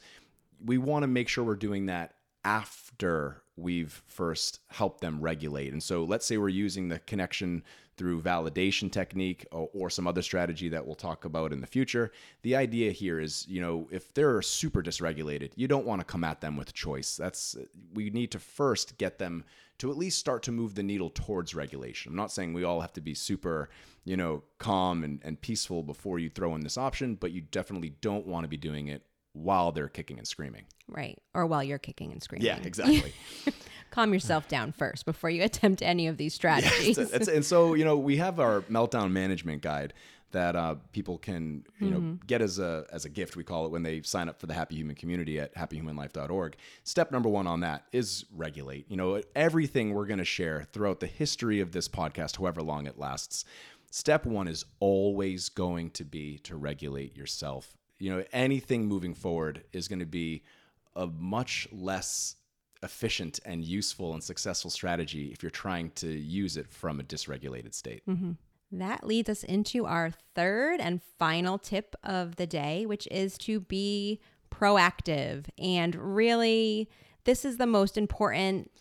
we 0.63 0.77
want 0.77 1.03
to 1.03 1.07
make 1.07 1.27
sure 1.27 1.43
we're 1.43 1.55
doing 1.55 1.87
that 1.87 2.13
after 2.45 3.43
we've 3.57 4.01
first 4.07 4.59
helped 4.69 5.01
them 5.01 5.19
regulate. 5.19 5.73
And 5.73 5.83
so 5.83 6.03
let's 6.03 6.25
say 6.25 6.37
we're 6.37 6.49
using 6.49 6.89
the 6.89 6.99
connection 6.99 7.63
through 7.97 8.21
validation 8.21 8.91
technique 8.91 9.45
or, 9.51 9.69
or, 9.73 9.89
some 9.89 10.07
other 10.07 10.21
strategy 10.21 10.69
that 10.69 10.85
we'll 10.85 10.95
talk 10.95 11.25
about 11.25 11.51
in 11.51 11.61
the 11.61 11.67
future. 11.67 12.11
The 12.41 12.55
idea 12.55 12.91
here 12.91 13.19
is, 13.19 13.45
you 13.47 13.61
know, 13.61 13.87
if 13.91 14.13
they're 14.13 14.41
super 14.41 14.81
dysregulated, 14.81 15.51
you 15.55 15.67
don't 15.67 15.85
want 15.85 15.99
to 15.99 16.05
come 16.05 16.23
at 16.23 16.41
them 16.41 16.55
with 16.55 16.73
choice. 16.73 17.17
That's 17.17 17.55
we 17.93 18.09
need 18.09 18.31
to 18.31 18.39
first 18.39 18.97
get 18.97 19.19
them 19.19 19.43
to 19.79 19.89
at 19.89 19.97
least 19.97 20.19
start 20.19 20.43
to 20.43 20.51
move 20.51 20.75
the 20.75 20.83
needle 20.83 21.09
towards 21.09 21.55
regulation. 21.55 22.11
I'm 22.11 22.15
not 22.15 22.31
saying 22.31 22.53
we 22.53 22.63
all 22.63 22.81
have 22.81 22.93
to 22.93 23.01
be 23.01 23.13
super, 23.13 23.69
you 24.05 24.15
know, 24.15 24.43
calm 24.59 25.03
and, 25.03 25.19
and 25.23 25.41
peaceful 25.41 25.83
before 25.83 26.19
you 26.19 26.29
throw 26.29 26.55
in 26.55 26.61
this 26.61 26.77
option, 26.77 27.15
but 27.15 27.31
you 27.31 27.41
definitely 27.41 27.95
don't 28.01 28.27
want 28.27 28.43
to 28.43 28.47
be 28.47 28.57
doing 28.57 28.87
it 28.87 29.03
while 29.33 29.71
they're 29.71 29.87
kicking 29.87 30.17
and 30.17 30.27
screaming. 30.27 30.65
Right. 30.87 31.17
Or 31.33 31.45
while 31.45 31.63
you're 31.63 31.79
kicking 31.79 32.11
and 32.11 32.21
screaming. 32.21 32.45
Yeah, 32.45 32.59
exactly. 32.63 33.13
Calm 33.91 34.13
yourself 34.13 34.47
down 34.47 34.71
first 34.71 35.05
before 35.05 35.29
you 35.29 35.43
attempt 35.51 35.81
any 35.81 36.07
of 36.07 36.17
these 36.17 36.33
strategies. 36.33 36.97
Yes, 36.97 37.27
and 37.27 37.45
so, 37.45 37.75
you 37.75 37.85
know, 37.85 37.97
we 37.97 38.17
have 38.17 38.39
our 38.39 38.61
meltdown 38.63 39.11
management 39.11 39.61
guide 39.61 39.93
that 40.31 40.55
uh, 40.55 40.75
people 40.93 41.17
can, 41.17 41.65
you 41.79 41.87
mm-hmm. 41.87 41.93
know, 41.93 42.17
get 42.25 42.41
as 42.41 42.57
a 42.57 42.85
as 42.91 43.05
a 43.05 43.09
gift. 43.09 43.35
We 43.35 43.43
call 43.43 43.65
it 43.65 43.71
when 43.71 43.83
they 43.83 44.01
sign 44.01 44.29
up 44.29 44.39
for 44.39 44.47
the 44.47 44.53
Happy 44.53 44.75
Human 44.75 44.95
community 44.95 45.39
at 45.39 45.53
happyhumanlife.org. 45.55 46.55
Step 46.83 47.11
number 47.11 47.29
one 47.29 47.47
on 47.47 47.59
that 47.59 47.83
is 47.91 48.25
regulate. 48.33 48.89
You 48.89 48.95
know, 48.97 49.21
everything 49.35 49.93
we're 49.93 50.05
going 50.05 50.19
to 50.19 50.25
share 50.25 50.67
throughout 50.71 51.01
the 51.01 51.07
history 51.07 51.59
of 51.59 51.73
this 51.73 51.87
podcast, 51.87 52.37
however 52.37 52.63
long 52.63 52.87
it 52.87 52.97
lasts. 52.97 53.45
Step 53.93 54.25
one 54.25 54.47
is 54.47 54.63
always 54.79 55.49
going 55.49 55.89
to 55.91 56.05
be 56.05 56.37
to 56.39 56.55
regulate 56.55 57.15
yourself 57.17 57.75
you 58.01 58.09
know 58.09 58.23
anything 58.33 58.87
moving 58.87 59.13
forward 59.13 59.63
is 59.71 59.87
going 59.87 59.99
to 59.99 60.05
be 60.05 60.43
a 60.95 61.05
much 61.05 61.67
less 61.71 62.35
efficient 62.83 63.39
and 63.45 63.63
useful 63.63 64.13
and 64.13 64.23
successful 64.23 64.71
strategy 64.71 65.31
if 65.31 65.43
you're 65.43 65.49
trying 65.49 65.91
to 65.91 66.07
use 66.07 66.57
it 66.57 66.69
from 66.69 66.99
a 66.99 67.03
dysregulated 67.03 67.73
state. 67.73 68.03
Mm-hmm. 68.07 68.31
That 68.73 69.05
leads 69.05 69.29
us 69.29 69.43
into 69.43 69.85
our 69.85 70.11
third 70.33 70.79
and 70.79 71.01
final 71.19 71.57
tip 71.57 71.95
of 72.03 72.37
the 72.37 72.47
day, 72.47 72.85
which 72.85 73.07
is 73.11 73.37
to 73.39 73.59
be 73.59 74.21
proactive. 74.49 75.45
And 75.57 75.95
really, 75.95 76.89
this 77.25 77.43
is 77.43 77.57
the 77.57 77.67
most 77.67 77.97
important 77.97 78.71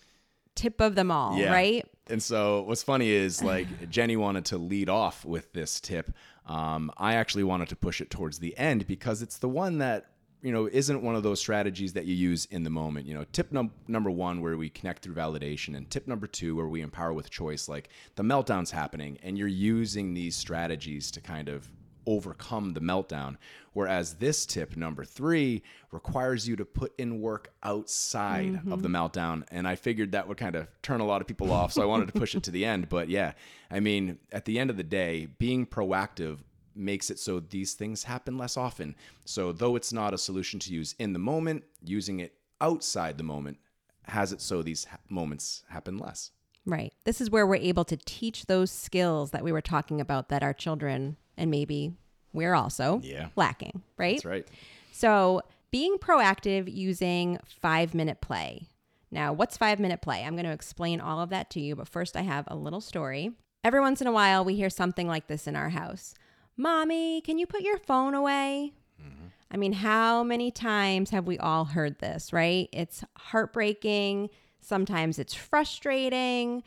tip 0.55 0.81
of 0.81 0.95
them 0.95 1.11
all, 1.11 1.37
yeah. 1.37 1.53
right? 1.53 1.87
And 2.09 2.23
so, 2.23 2.63
what's 2.63 2.83
funny 2.83 3.11
is 3.11 3.43
like 3.43 3.67
Jenny 3.91 4.17
wanted 4.17 4.45
to 4.47 4.59
lead 4.59 4.89
off 4.89 5.25
with 5.25 5.53
this 5.53 5.81
tip. 5.81 6.13
Um, 6.47 6.91
I 6.97 7.15
actually 7.15 7.45
wanted 7.45 7.69
to 7.69 7.77
push 7.77 8.01
it 8.01 8.11
towards 8.11 8.39
the 8.39 8.57
end 8.57 8.87
because 8.87 9.23
it's 9.23 9.39
the 9.39 9.49
one 9.49 9.79
that 9.79 10.07
you 10.43 10.53
know 10.53 10.69
isn't 10.71 11.03
one 11.03 11.15
of 11.15 11.23
those 11.23 11.41
strategies 11.41 11.93
that 11.93 12.07
you 12.07 12.15
use 12.15 12.47
in 12.47 12.65
the 12.65 12.71
moment 12.71 13.07
you 13.07 13.15
know 13.15 13.25
tip 13.33 13.53
num- 13.53 13.73
number 13.89 14.11
one 14.11 14.41
where 14.41 14.57
we 14.57 14.69
connect 14.69 15.03
through 15.03 15.15
validation 15.15 15.77
and 15.77 15.91
tip 15.91 16.07
number 16.07 16.27
two 16.27 16.57
where 16.57 16.69
we 16.69 16.81
empower 16.81 17.13
with 17.13 17.31
choice 17.31 17.69
like 17.69 17.89
the 18.17 18.23
meltdown's 18.23 18.71
happening 18.71 19.19
and 19.23 19.37
you're 19.37 19.49
using 19.49 20.15
these 20.15 20.37
strategies 20.37 21.11
to 21.11 21.21
kind 21.21 21.49
of 21.49 21.69
overcome 22.07 22.73
the 22.73 22.81
meltdown. 22.81 23.37
Whereas 23.73 24.15
this 24.15 24.45
tip 24.47 24.77
number 24.77 25.05
three 25.05 25.63
requires 25.93 26.49
you 26.49 26.57
to 26.57 26.65
put 26.65 26.93
in 26.99 27.21
work 27.21 27.53
outside 27.63 28.55
mm-hmm. 28.55 28.73
of 28.73 28.83
the 28.83 28.89
meltdown. 28.89 29.45
And 29.51 29.67
I 29.67 29.77
figured 29.77 30.13
that 30.13 30.27
would 30.27 30.37
kind 30.37 30.57
of 30.57 30.67
turn 30.83 31.01
a 31.01 31.05
lot 31.05 31.21
of 31.21 31.29
people 31.29 31.53
off. 31.53 31.73
So 31.73 31.83
I 31.83 31.87
wanted 31.87 32.13
to 32.13 32.19
push 32.19 32.35
it 32.35 32.43
to 32.45 32.51
the 32.51 32.65
end. 32.65 32.89
But 32.89 33.09
yeah, 33.09 33.33
I 33.71 33.81
mean, 33.81 34.19
at 34.33 34.45
the 34.45 34.59
end 34.59 34.71
of 34.71 34.77
the 34.77 34.83
day, 34.83 35.29
being 35.39 35.67
proactive 35.67 36.39
makes 36.75 37.11
it 37.11 37.19
so 37.19 37.41
these 37.41 37.75
things 37.75 38.05
happen 38.05 38.39
less 38.39 38.57
often. 38.57 38.95
So 39.25 39.53
though 39.53 39.77
it's 39.77 39.93
not 39.93 40.15
a 40.15 40.19
solution 40.19 40.61
to 40.61 40.73
use 40.73 40.95
in 40.99 41.13
the 41.13 41.19
moment, 41.19 41.65
using 41.85 42.21
it 42.21 42.35
outside 42.61 43.19
the 43.19 43.25
moment 43.25 43.59
has 44.05 44.33
it 44.33 44.41
so 44.41 44.63
these 44.63 44.85
ha- 44.85 44.99
moments 45.09 45.63
happen 45.69 45.99
less. 45.99 46.31
Right. 46.67 46.93
This 47.05 47.21
is 47.21 47.31
where 47.31 47.47
we're 47.47 47.57
able 47.57 47.85
to 47.85 47.97
teach 47.97 48.47
those 48.47 48.71
skills 48.71 49.31
that 49.31 49.43
we 49.43 49.53
were 49.53 49.61
talking 49.61 50.01
about 50.01 50.29
that 50.29 50.43
our 50.43 50.53
children 50.53 51.17
and 51.37 51.51
maybe 51.51 51.95
we're 52.33 52.55
also 52.55 53.01
yeah. 53.03 53.29
lacking, 53.35 53.83
right? 53.97 54.17
That's 54.17 54.25
right. 54.25 54.49
So, 54.93 55.43
being 55.71 55.99
proactive 55.99 56.73
using 56.73 57.39
five 57.47 57.95
minute 57.95 58.21
play. 58.21 58.67
Now, 59.11 59.33
what's 59.33 59.57
five 59.57 59.81
minute 59.81 60.03
play? 60.03 60.25
I'm 60.25 60.35
going 60.35 60.45
to 60.45 60.53
explain 60.53 61.01
all 61.01 61.21
of 61.21 61.31
that 61.31 61.51
to 61.51 61.61
you, 61.61 61.77
but 61.77 61.89
first, 61.89 62.17
I 62.17 62.23
have 62.23 62.45
a 62.49 62.57
little 62.57 62.81
story. 62.81 63.33
Every 63.65 63.81
once 63.81 64.01
in 64.01 64.07
a 64.07 64.13
while, 64.13 64.45
we 64.45 64.55
hear 64.55 64.71
something 64.71 65.07
like 65.07 65.27
this 65.27 65.47
in 65.47 65.57
our 65.57 65.71
house 65.71 66.15
Mommy, 66.61 67.23
can 67.23 67.39
you 67.39 67.47
put 67.47 67.63
your 67.63 67.79
phone 67.79 68.13
away? 68.13 68.75
Mm-hmm. 69.01 69.29
I 69.51 69.57
mean, 69.57 69.73
how 69.73 70.23
many 70.23 70.51
times 70.51 71.09
have 71.09 71.27
we 71.27 71.39
all 71.39 71.65
heard 71.65 71.99
this, 72.01 72.35
right? 72.35 72.69
It's 72.71 73.03
heartbreaking. 73.17 74.29
Sometimes 74.61 75.19
it's 75.19 75.33
frustrating. 75.33 76.63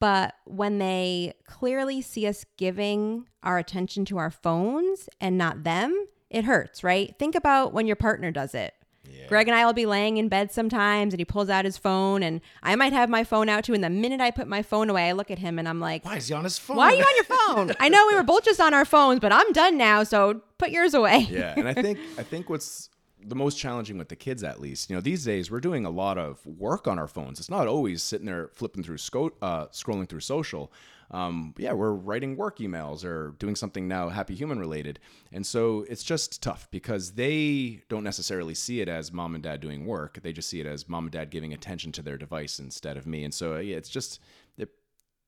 But 0.00 0.34
when 0.46 0.78
they 0.78 1.34
clearly 1.46 2.02
see 2.02 2.26
us 2.26 2.44
giving 2.56 3.28
our 3.44 3.56
attention 3.56 4.04
to 4.06 4.18
our 4.18 4.32
phones 4.32 5.08
and 5.20 5.38
not 5.38 5.62
them, 5.62 6.06
it 6.28 6.44
hurts, 6.44 6.82
right? 6.82 7.16
Think 7.16 7.36
about 7.36 7.72
when 7.72 7.86
your 7.86 7.94
partner 7.94 8.32
does 8.32 8.52
it. 8.52 8.74
Yeah. 9.16 9.26
Greg 9.28 9.48
and 9.48 9.54
I 9.56 9.64
will 9.64 9.72
be 9.72 9.86
laying 9.86 10.16
in 10.16 10.28
bed 10.28 10.52
sometimes 10.52 11.12
and 11.12 11.20
he 11.20 11.24
pulls 11.24 11.48
out 11.48 11.64
his 11.64 11.78
phone 11.78 12.22
and 12.22 12.40
I 12.62 12.76
might 12.76 12.92
have 12.92 13.08
my 13.08 13.24
phone 13.24 13.48
out 13.48 13.64
too. 13.64 13.74
And 13.74 13.82
the 13.82 13.90
minute 13.90 14.20
I 14.20 14.30
put 14.30 14.46
my 14.46 14.62
phone 14.62 14.90
away, 14.90 15.08
I 15.08 15.12
look 15.12 15.30
at 15.30 15.38
him 15.38 15.58
and 15.58 15.68
I'm 15.68 15.80
like, 15.80 16.04
Why 16.04 16.16
is 16.16 16.28
he 16.28 16.34
on 16.34 16.44
his 16.44 16.58
phone? 16.58 16.76
Why 16.76 16.92
are 16.92 16.94
you 16.94 17.02
on 17.02 17.16
your 17.16 17.24
phone? 17.24 17.76
I 17.80 17.88
know 17.88 18.06
we 18.08 18.14
were 18.14 18.22
both 18.22 18.44
just 18.44 18.60
on 18.60 18.74
our 18.74 18.84
phones, 18.84 19.20
but 19.20 19.32
I'm 19.32 19.52
done 19.52 19.76
now. 19.78 20.02
So 20.02 20.42
put 20.58 20.70
yours 20.70 20.94
away. 20.94 21.26
Yeah. 21.30 21.54
And 21.56 21.68
I 21.68 21.74
think, 21.74 21.98
I 22.18 22.22
think 22.22 22.48
what's 22.48 22.90
the 23.24 23.34
most 23.34 23.58
challenging 23.58 23.98
with 23.98 24.08
the 24.08 24.16
kids 24.16 24.44
at 24.44 24.60
least 24.60 24.88
you 24.88 24.94
know 24.94 25.00
these 25.00 25.24
days 25.24 25.50
we're 25.50 25.58
doing 25.58 25.84
a 25.84 25.90
lot 25.90 26.16
of 26.16 26.44
work 26.46 26.86
on 26.86 26.96
our 26.96 27.08
phones 27.08 27.40
it's 27.40 27.50
not 27.50 27.66
always 27.66 28.00
sitting 28.02 28.26
there 28.26 28.50
flipping 28.54 28.84
through 28.84 28.98
sco- 28.98 29.32
uh, 29.42 29.66
scrolling 29.66 30.08
through 30.08 30.20
social 30.20 30.70
um, 31.10 31.54
yeah 31.58 31.72
we're 31.72 31.92
writing 31.92 32.36
work 32.36 32.58
emails 32.58 33.04
or 33.04 33.34
doing 33.38 33.54
something 33.54 33.86
now 33.86 34.08
happy 34.08 34.34
human 34.34 34.58
related. 34.58 34.98
And 35.32 35.46
so 35.46 35.84
it's 35.88 36.02
just 36.02 36.42
tough 36.42 36.68
because 36.70 37.12
they 37.12 37.82
don't 37.88 38.04
necessarily 38.04 38.54
see 38.54 38.80
it 38.80 38.88
as 38.88 39.12
mom 39.12 39.34
and 39.34 39.42
dad 39.44 39.60
doing 39.60 39.86
work. 39.86 40.20
They 40.22 40.32
just 40.32 40.48
see 40.48 40.60
it 40.60 40.66
as 40.66 40.88
mom 40.88 41.04
and 41.04 41.12
dad 41.12 41.30
giving 41.30 41.52
attention 41.52 41.92
to 41.92 42.02
their 42.02 42.16
device 42.16 42.58
instead 42.58 42.96
of 42.96 43.06
me. 43.06 43.24
And 43.24 43.32
so 43.32 43.58
yeah 43.58 43.76
it's 43.76 43.88
just 43.88 44.20
it 44.56 44.70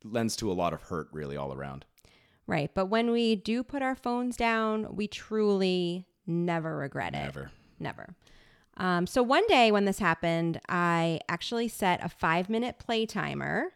lends 0.04 0.36
to 0.36 0.50
a 0.50 0.54
lot 0.54 0.72
of 0.72 0.82
hurt 0.82 1.08
really 1.12 1.36
all 1.36 1.54
around. 1.54 1.84
Right. 2.46 2.70
But 2.72 2.86
when 2.86 3.10
we 3.10 3.36
do 3.36 3.62
put 3.62 3.82
our 3.82 3.94
phones 3.94 4.36
down 4.36 4.96
we 4.96 5.06
truly 5.06 6.06
never 6.26 6.76
regret 6.76 7.14
it. 7.14 7.18
Never. 7.18 7.50
Never. 7.80 8.14
Um, 8.78 9.06
so 9.06 9.22
one 9.22 9.46
day 9.48 9.72
when 9.72 9.84
this 9.84 9.98
happened, 9.98 10.60
I 10.68 11.20
actually 11.28 11.68
set 11.68 12.04
a 12.04 12.08
five 12.08 12.48
minute 12.48 12.78
play 12.78 13.06
timer 13.06 13.72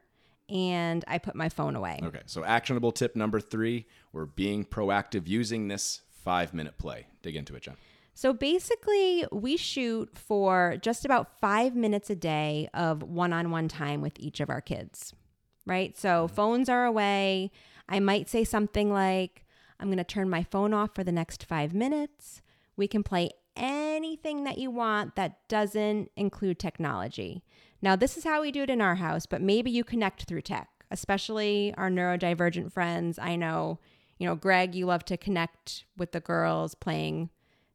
and 0.53 1.05
I 1.09 1.19
put 1.19 1.35
my 1.35 1.49
phone 1.49 1.75
away. 1.77 1.99
Okay. 2.03 2.21
So 2.27 2.45
actionable 2.45 2.93
tip 2.93 3.17
number 3.17 3.41
three 3.41 3.87
we're 4.13 4.27
being 4.27 4.65
proactive 4.65 5.27
using 5.27 5.69
this 5.69 6.03
five 6.23 6.53
minute 6.53 6.79
play. 6.79 7.07
Dig 7.23 7.37
into 7.37 7.55
it, 7.57 7.63
Jen. 7.63 7.77
So 8.15 8.35
basically, 8.35 9.25
we 9.33 9.57
shoot 9.57 10.11
for 10.15 10.77
just 10.83 11.05
about 11.05 11.41
five 11.41 11.75
minutes 11.75 12.11
a 12.11 12.15
day 12.15 12.69
of 12.75 13.03
one 13.03 13.33
on 13.33 13.51
one 13.51 13.69
time 13.69 14.03
with 14.03 14.13
each 14.19 14.41
of 14.41 14.51
our 14.51 14.61
kids, 14.61 15.15
right? 15.65 15.97
So 15.97 16.27
mm-hmm. 16.27 16.35
phones 16.35 16.69
are 16.69 16.85
away. 16.85 17.51
I 17.89 18.01
might 18.01 18.29
say 18.29 18.45
something 18.45 18.93
like, 18.93 19.47
I'm 19.81 19.89
going 19.89 19.99
to 19.99 20.05
turn 20.05 20.29
my 20.29 20.43
phone 20.43 20.75
off 20.75 20.95
for 20.95 21.03
the 21.03 21.11
next 21.11 21.45
five 21.45 21.73
minutes. 21.73 22.43
We 22.77 22.87
can 22.87 23.03
play 23.03 23.31
anything 23.57 24.45
that 24.45 24.59
you 24.59 24.71
want 24.71 25.17
that 25.17 25.49
doesn't 25.49 26.11
include 26.17 26.59
technology. 26.59 27.43
Now, 27.83 27.97
this 27.97 28.17
is 28.17 28.23
how 28.25 28.41
we 28.41 28.53
do 28.53 28.63
it 28.63 28.71
in 28.71 28.81
our 28.81 28.95
house, 28.95 29.27
but 29.27 29.43
maybe 29.43 29.71
you 29.71 29.83
connect 29.83 30.25
through 30.25 30.43
tech, 30.43 30.69
especially 30.91 31.75
our 31.77 31.91
neurodivergent 31.91 32.73
friends. 32.73 33.19
I 33.19 33.35
know, 33.35 33.81
you 34.19 34.27
know, 34.27 34.37
Greg, 34.37 34.75
you 34.77 34.87
love 34.87 35.05
to 35.07 35.17
connect 35.17 35.85
with 35.97 36.13
the 36.13 36.21
girls 36.21 36.77
playing 36.77 37.31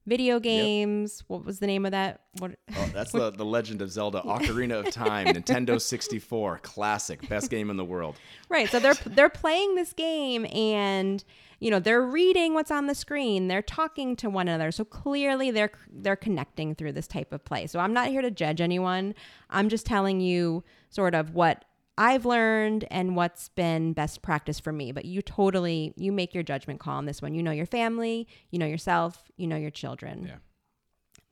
video 0.08 0.40
games. 0.40 1.20
Yep. 1.20 1.30
What 1.30 1.46
was 1.46 1.60
the 1.60 1.68
name 1.68 1.86
of 1.86 1.92
that? 1.92 2.22
What? 2.40 2.58
Oh, 2.76 2.90
that's 2.94 3.12
the 3.12 3.30
the 3.30 3.46
Legend 3.46 3.82
of 3.82 3.92
Zelda: 3.92 4.22
Ocarina 4.22 4.86
of 4.86 4.92
Time, 4.92 5.28
Nintendo 5.28 5.80
64, 5.82 6.60
classic, 6.64 7.28
best 7.30 7.52
game 7.52 7.70
in 7.70 7.78
the 7.78 7.86
world. 7.86 8.16
Right. 8.50 8.70
So 8.70 8.80
they're 8.80 8.96
they're 9.06 9.30
playing 9.30 9.76
this 9.76 9.94
game 9.94 10.46
and 10.48 11.24
you 11.60 11.72
know 11.72 11.80
they're 11.80 12.02
reading 12.02 12.54
what's 12.54 12.70
on 12.70 12.86
the 12.86 12.94
screen 12.94 13.48
they're 13.48 13.64
talking 13.64 14.16
to 14.16 14.30
one 14.30 14.48
another 14.48 14.72
so 14.72 14.86
clearly 14.86 15.50
they're 15.50 15.72
they're 15.92 16.16
connecting 16.16 16.76
through 16.76 16.92
this 16.92 17.08
type 17.08 17.34
of 17.34 17.44
play 17.44 17.66
so 17.66 17.80
i'm 17.80 17.94
not 17.94 18.10
here 18.10 18.22
to 18.22 18.30
judge 18.30 18.62
anyone 18.62 19.16
i'm 19.50 19.68
just 19.68 19.84
telling 19.84 20.20
you 20.20 20.64
sort 20.92 21.16
of 21.16 21.34
what 21.34 21.66
i've 21.98 22.26
learned 22.26 22.86
and 22.92 23.16
what's 23.16 23.50
been 23.50 23.94
best 23.94 24.22
practice 24.22 24.60
for 24.60 24.72
me 24.72 24.92
but 24.92 25.06
you 25.06 25.22
totally 25.22 25.94
you 25.98 26.12
make 26.12 26.34
your 26.34 26.44
judgment 26.44 26.80
call 26.80 26.98
on 26.98 27.06
this 27.06 27.22
one 27.22 27.34
you 27.34 27.44
know 27.44 27.52
your 27.52 27.66
family 27.66 28.28
you 28.52 28.60
know 28.60 28.66
yourself 28.66 29.32
you 29.38 29.48
know 29.48 29.58
your 29.58 29.72
children 29.72 30.26
yeah 30.28 30.36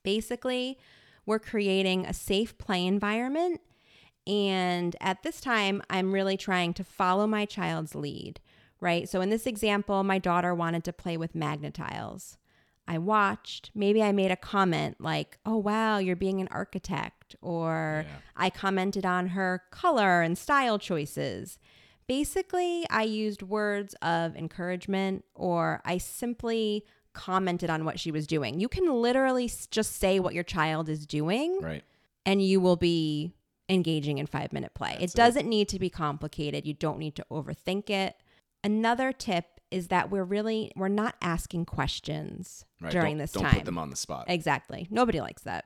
basically 0.04 0.78
we're 1.26 1.40
creating 1.40 2.06
a 2.06 2.14
safe 2.14 2.58
play 2.58 2.86
environment 2.86 3.60
and 4.28 4.96
at 5.02 5.24
this 5.24 5.42
time 5.42 5.82
i'm 5.90 6.12
really 6.12 6.38
trying 6.38 6.74
to 6.74 6.84
follow 6.84 7.26
my 7.26 7.46
child's 7.46 7.96
lead 7.96 8.40
right? 8.80 9.10
So 9.10 9.22
in 9.22 9.30
this 9.30 9.48
example, 9.48 10.04
my 10.04 10.20
daughter 10.20 10.54
wanted 10.54 10.84
to 10.86 10.94
play 10.94 11.18
with 11.18 11.36
Magna-Tiles. 11.36 12.38
I 12.88 12.98
watched, 12.98 13.72
maybe 13.74 14.04
I 14.04 14.12
made 14.12 14.32
a 14.32 14.36
comment 14.36 14.98
like, 15.00 15.38
oh, 15.46 15.58
wow, 15.58 15.98
you're 15.98 16.16
being 16.16 16.40
an 16.40 16.48
architect. 16.52 17.36
Or 17.42 18.06
yeah. 18.08 18.16
I 18.36 18.50
commented 18.50 19.06
on 19.06 19.30
her 19.30 19.64
color 19.72 20.22
and 20.22 20.38
style 20.38 20.78
choices. 20.78 21.58
Basically, 22.08 22.86
I 22.90 23.04
used 23.04 23.42
words 23.42 23.96
of 24.02 24.36
encouragement 24.36 25.26
or 25.34 25.82
I 25.84 25.98
simply 25.98 26.86
commented 27.14 27.70
on 27.70 27.86
what 27.86 28.00
she 28.00 28.12
was 28.12 28.28
doing. 28.28 28.60
You 28.60 28.68
can 28.70 28.94
literally 29.02 29.52
just 29.72 29.96
say 29.96 30.20
what 30.20 30.36
your 30.36 30.44
child 30.44 30.88
is 30.88 31.08
doing. 31.08 31.60
Right. 31.62 31.84
And 32.28 32.42
you 32.42 32.60
will 32.60 32.76
be 32.76 33.34
engaging 33.70 34.20
in 34.20 34.28
five 34.28 34.54
minute 34.54 34.74
play. 34.76 34.98
That's 35.00 35.14
it 35.14 35.18
doesn't 35.18 35.46
it. 35.46 35.50
need 35.50 35.70
to 35.70 35.80
be 35.80 35.90
complicated. 35.90 36.68
You 36.68 36.74
don't 36.74 37.00
need 37.00 37.16
to 37.16 37.26
overthink 37.32 37.90
it. 37.90 38.16
Another 38.64 39.12
tip 39.12 39.55
is 39.76 39.90
that 39.90 40.10
we're 40.10 40.24
really 40.24 40.72
we're 40.78 40.88
not 40.88 41.16
asking 41.22 41.66
questions 41.66 42.64
right. 42.80 42.94
during 42.94 43.16
don't, 43.16 43.18
this 43.18 43.34
don't 43.34 43.44
time. 43.44 43.52
Don't 43.52 43.60
put 43.60 43.66
them 43.66 43.78
on 43.78 43.90
the 43.90 43.98
spot. 43.98 44.24
Exactly. 44.30 44.88
Nobody 44.90 45.20
likes 45.20 45.44
that. 45.44 45.66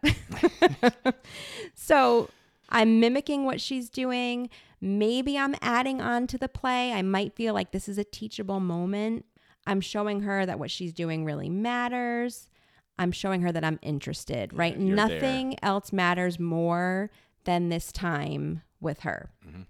so 1.76 2.28
I'm 2.70 3.00
mimicking 3.00 3.46
what 3.46 3.62
she's 3.62 3.88
doing. 3.88 4.50
Maybe 4.82 5.38
I'm 5.38 5.56
adding 5.62 6.02
on 6.02 6.26
to 6.26 6.40
the 6.40 6.50
play. 6.50 6.92
I 6.92 7.04
might 7.04 7.36
feel 7.36 7.54
like 7.54 7.72
this 7.72 7.88
is 7.88 8.00
a 8.00 8.04
teachable 8.04 8.60
moment. 8.60 9.26
I'm 9.68 9.80
showing 9.80 10.22
her 10.22 10.44
that 10.44 10.58
what 10.58 10.72
she's 10.72 10.92
doing 10.92 11.24
really 11.24 11.50
matters. 11.50 12.50
I'm 12.98 13.12
showing 13.12 13.42
her 13.44 13.52
that 13.52 13.64
I'm 13.64 13.78
interested, 13.84 14.54
right? 14.54 14.76
Yeah, 14.76 14.96
Nothing 14.96 15.50
there. 15.50 15.60
else 15.62 15.94
matters 15.94 16.40
more 16.40 17.12
than 17.44 17.70
this 17.70 17.92
time 17.92 18.64
with 18.82 19.02
her. 19.02 19.30
Mm-hmm. 19.48 19.62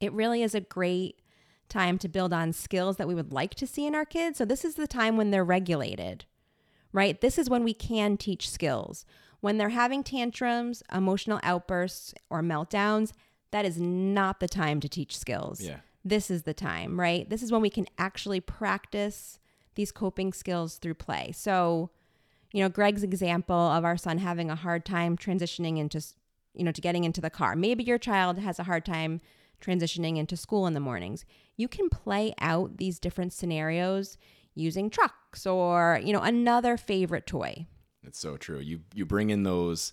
It 0.00 0.12
really 0.12 0.42
is 0.42 0.56
a 0.56 0.60
great 0.60 1.20
time 1.68 1.98
to 1.98 2.08
build 2.08 2.32
on 2.32 2.52
skills 2.52 2.96
that 2.96 3.08
we 3.08 3.14
would 3.14 3.32
like 3.32 3.54
to 3.56 3.66
see 3.66 3.86
in 3.86 3.94
our 3.94 4.04
kids. 4.04 4.38
So, 4.38 4.44
this 4.44 4.64
is 4.64 4.74
the 4.74 4.86
time 4.86 5.16
when 5.16 5.30
they're 5.30 5.44
regulated, 5.44 6.24
right? 6.92 7.20
This 7.20 7.38
is 7.38 7.50
when 7.50 7.64
we 7.64 7.74
can 7.74 8.16
teach 8.16 8.50
skills. 8.50 9.04
When 9.40 9.58
they're 9.58 9.68
having 9.68 10.02
tantrums, 10.02 10.82
emotional 10.92 11.40
outbursts, 11.42 12.14
or 12.30 12.42
meltdowns, 12.42 13.12
that 13.50 13.64
is 13.64 13.80
not 13.80 14.40
the 14.40 14.48
time 14.48 14.80
to 14.80 14.88
teach 14.88 15.16
skills. 15.16 15.60
Yeah. 15.60 15.78
This 16.04 16.30
is 16.30 16.42
the 16.42 16.54
time, 16.54 16.98
right? 16.98 17.28
This 17.28 17.42
is 17.42 17.50
when 17.50 17.62
we 17.62 17.70
can 17.70 17.86
actually 17.98 18.40
practice 18.40 19.38
these 19.74 19.92
coping 19.92 20.32
skills 20.32 20.76
through 20.78 20.94
play. 20.94 21.32
So, 21.32 21.90
you 22.52 22.62
know, 22.62 22.68
Greg's 22.68 23.02
example 23.02 23.56
of 23.56 23.84
our 23.84 23.96
son 23.96 24.18
having 24.18 24.50
a 24.50 24.56
hard 24.56 24.84
time 24.84 25.16
transitioning 25.16 25.78
into, 25.78 26.02
you 26.54 26.64
know, 26.64 26.72
to 26.72 26.80
getting 26.80 27.04
into 27.04 27.20
the 27.20 27.30
car. 27.30 27.54
Maybe 27.54 27.84
your 27.84 27.98
child 27.98 28.38
has 28.38 28.58
a 28.58 28.64
hard 28.64 28.84
time 28.84 29.20
transitioning 29.60 30.16
into 30.16 30.36
school 30.36 30.66
in 30.66 30.74
the 30.74 30.80
mornings. 30.80 31.24
You 31.56 31.68
can 31.68 31.88
play 31.88 32.34
out 32.40 32.76
these 32.76 32.98
different 32.98 33.32
scenarios 33.32 34.18
using 34.54 34.90
trucks 34.90 35.46
or, 35.46 36.00
you 36.02 36.12
know, 36.12 36.22
another 36.22 36.76
favorite 36.76 37.26
toy. 37.26 37.66
It's 38.04 38.18
so 38.18 38.36
true. 38.36 38.58
You 38.58 38.80
you 38.94 39.04
bring 39.04 39.30
in 39.30 39.42
those 39.42 39.92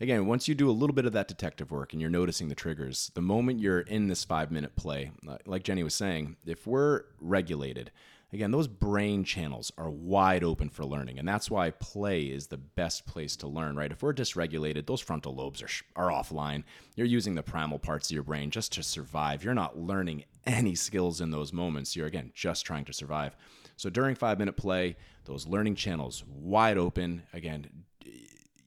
again, 0.00 0.26
once 0.26 0.48
you 0.48 0.54
do 0.54 0.68
a 0.68 0.72
little 0.72 0.94
bit 0.94 1.06
of 1.06 1.12
that 1.12 1.28
detective 1.28 1.70
work 1.70 1.92
and 1.92 2.00
you're 2.00 2.10
noticing 2.10 2.48
the 2.48 2.54
triggers, 2.54 3.12
the 3.14 3.22
moment 3.22 3.60
you're 3.60 3.80
in 3.80 4.08
this 4.08 4.26
5-minute 4.26 4.74
play, 4.74 5.12
like 5.46 5.62
Jenny 5.62 5.84
was 5.84 5.94
saying, 5.94 6.36
if 6.44 6.66
we're 6.66 7.04
regulated, 7.20 7.92
again, 8.32 8.50
those 8.50 8.68
brain 8.68 9.24
channels 9.24 9.70
are 9.76 9.90
wide 9.90 10.42
open 10.42 10.68
for 10.68 10.84
learning. 10.84 11.18
And 11.18 11.28
that's 11.28 11.50
why 11.50 11.70
play 11.70 12.22
is 12.24 12.46
the 12.46 12.56
best 12.56 13.06
place 13.06 13.36
to 13.36 13.46
learn, 13.46 13.76
right? 13.76 13.92
If 13.92 14.02
we're 14.02 14.14
dysregulated, 14.14 14.86
those 14.86 15.00
frontal 15.00 15.34
lobes 15.34 15.62
are, 15.62 15.68
are 15.96 16.10
offline. 16.10 16.64
You're 16.96 17.06
using 17.06 17.34
the 17.34 17.42
primal 17.42 17.78
parts 17.78 18.10
of 18.10 18.14
your 18.14 18.22
brain 18.22 18.50
just 18.50 18.72
to 18.72 18.82
survive. 18.82 19.44
You're 19.44 19.54
not 19.54 19.78
learning 19.78 20.24
any 20.46 20.74
skills 20.74 21.20
in 21.20 21.30
those 21.30 21.52
moments. 21.52 21.94
You're, 21.94 22.06
again, 22.06 22.32
just 22.34 22.64
trying 22.64 22.86
to 22.86 22.92
survive. 22.92 23.36
So 23.76 23.90
during 23.90 24.14
five 24.14 24.38
minute 24.38 24.56
play, 24.56 24.96
those 25.24 25.46
learning 25.46 25.74
channels 25.76 26.24
wide 26.26 26.78
open. 26.78 27.22
Again, 27.32 27.66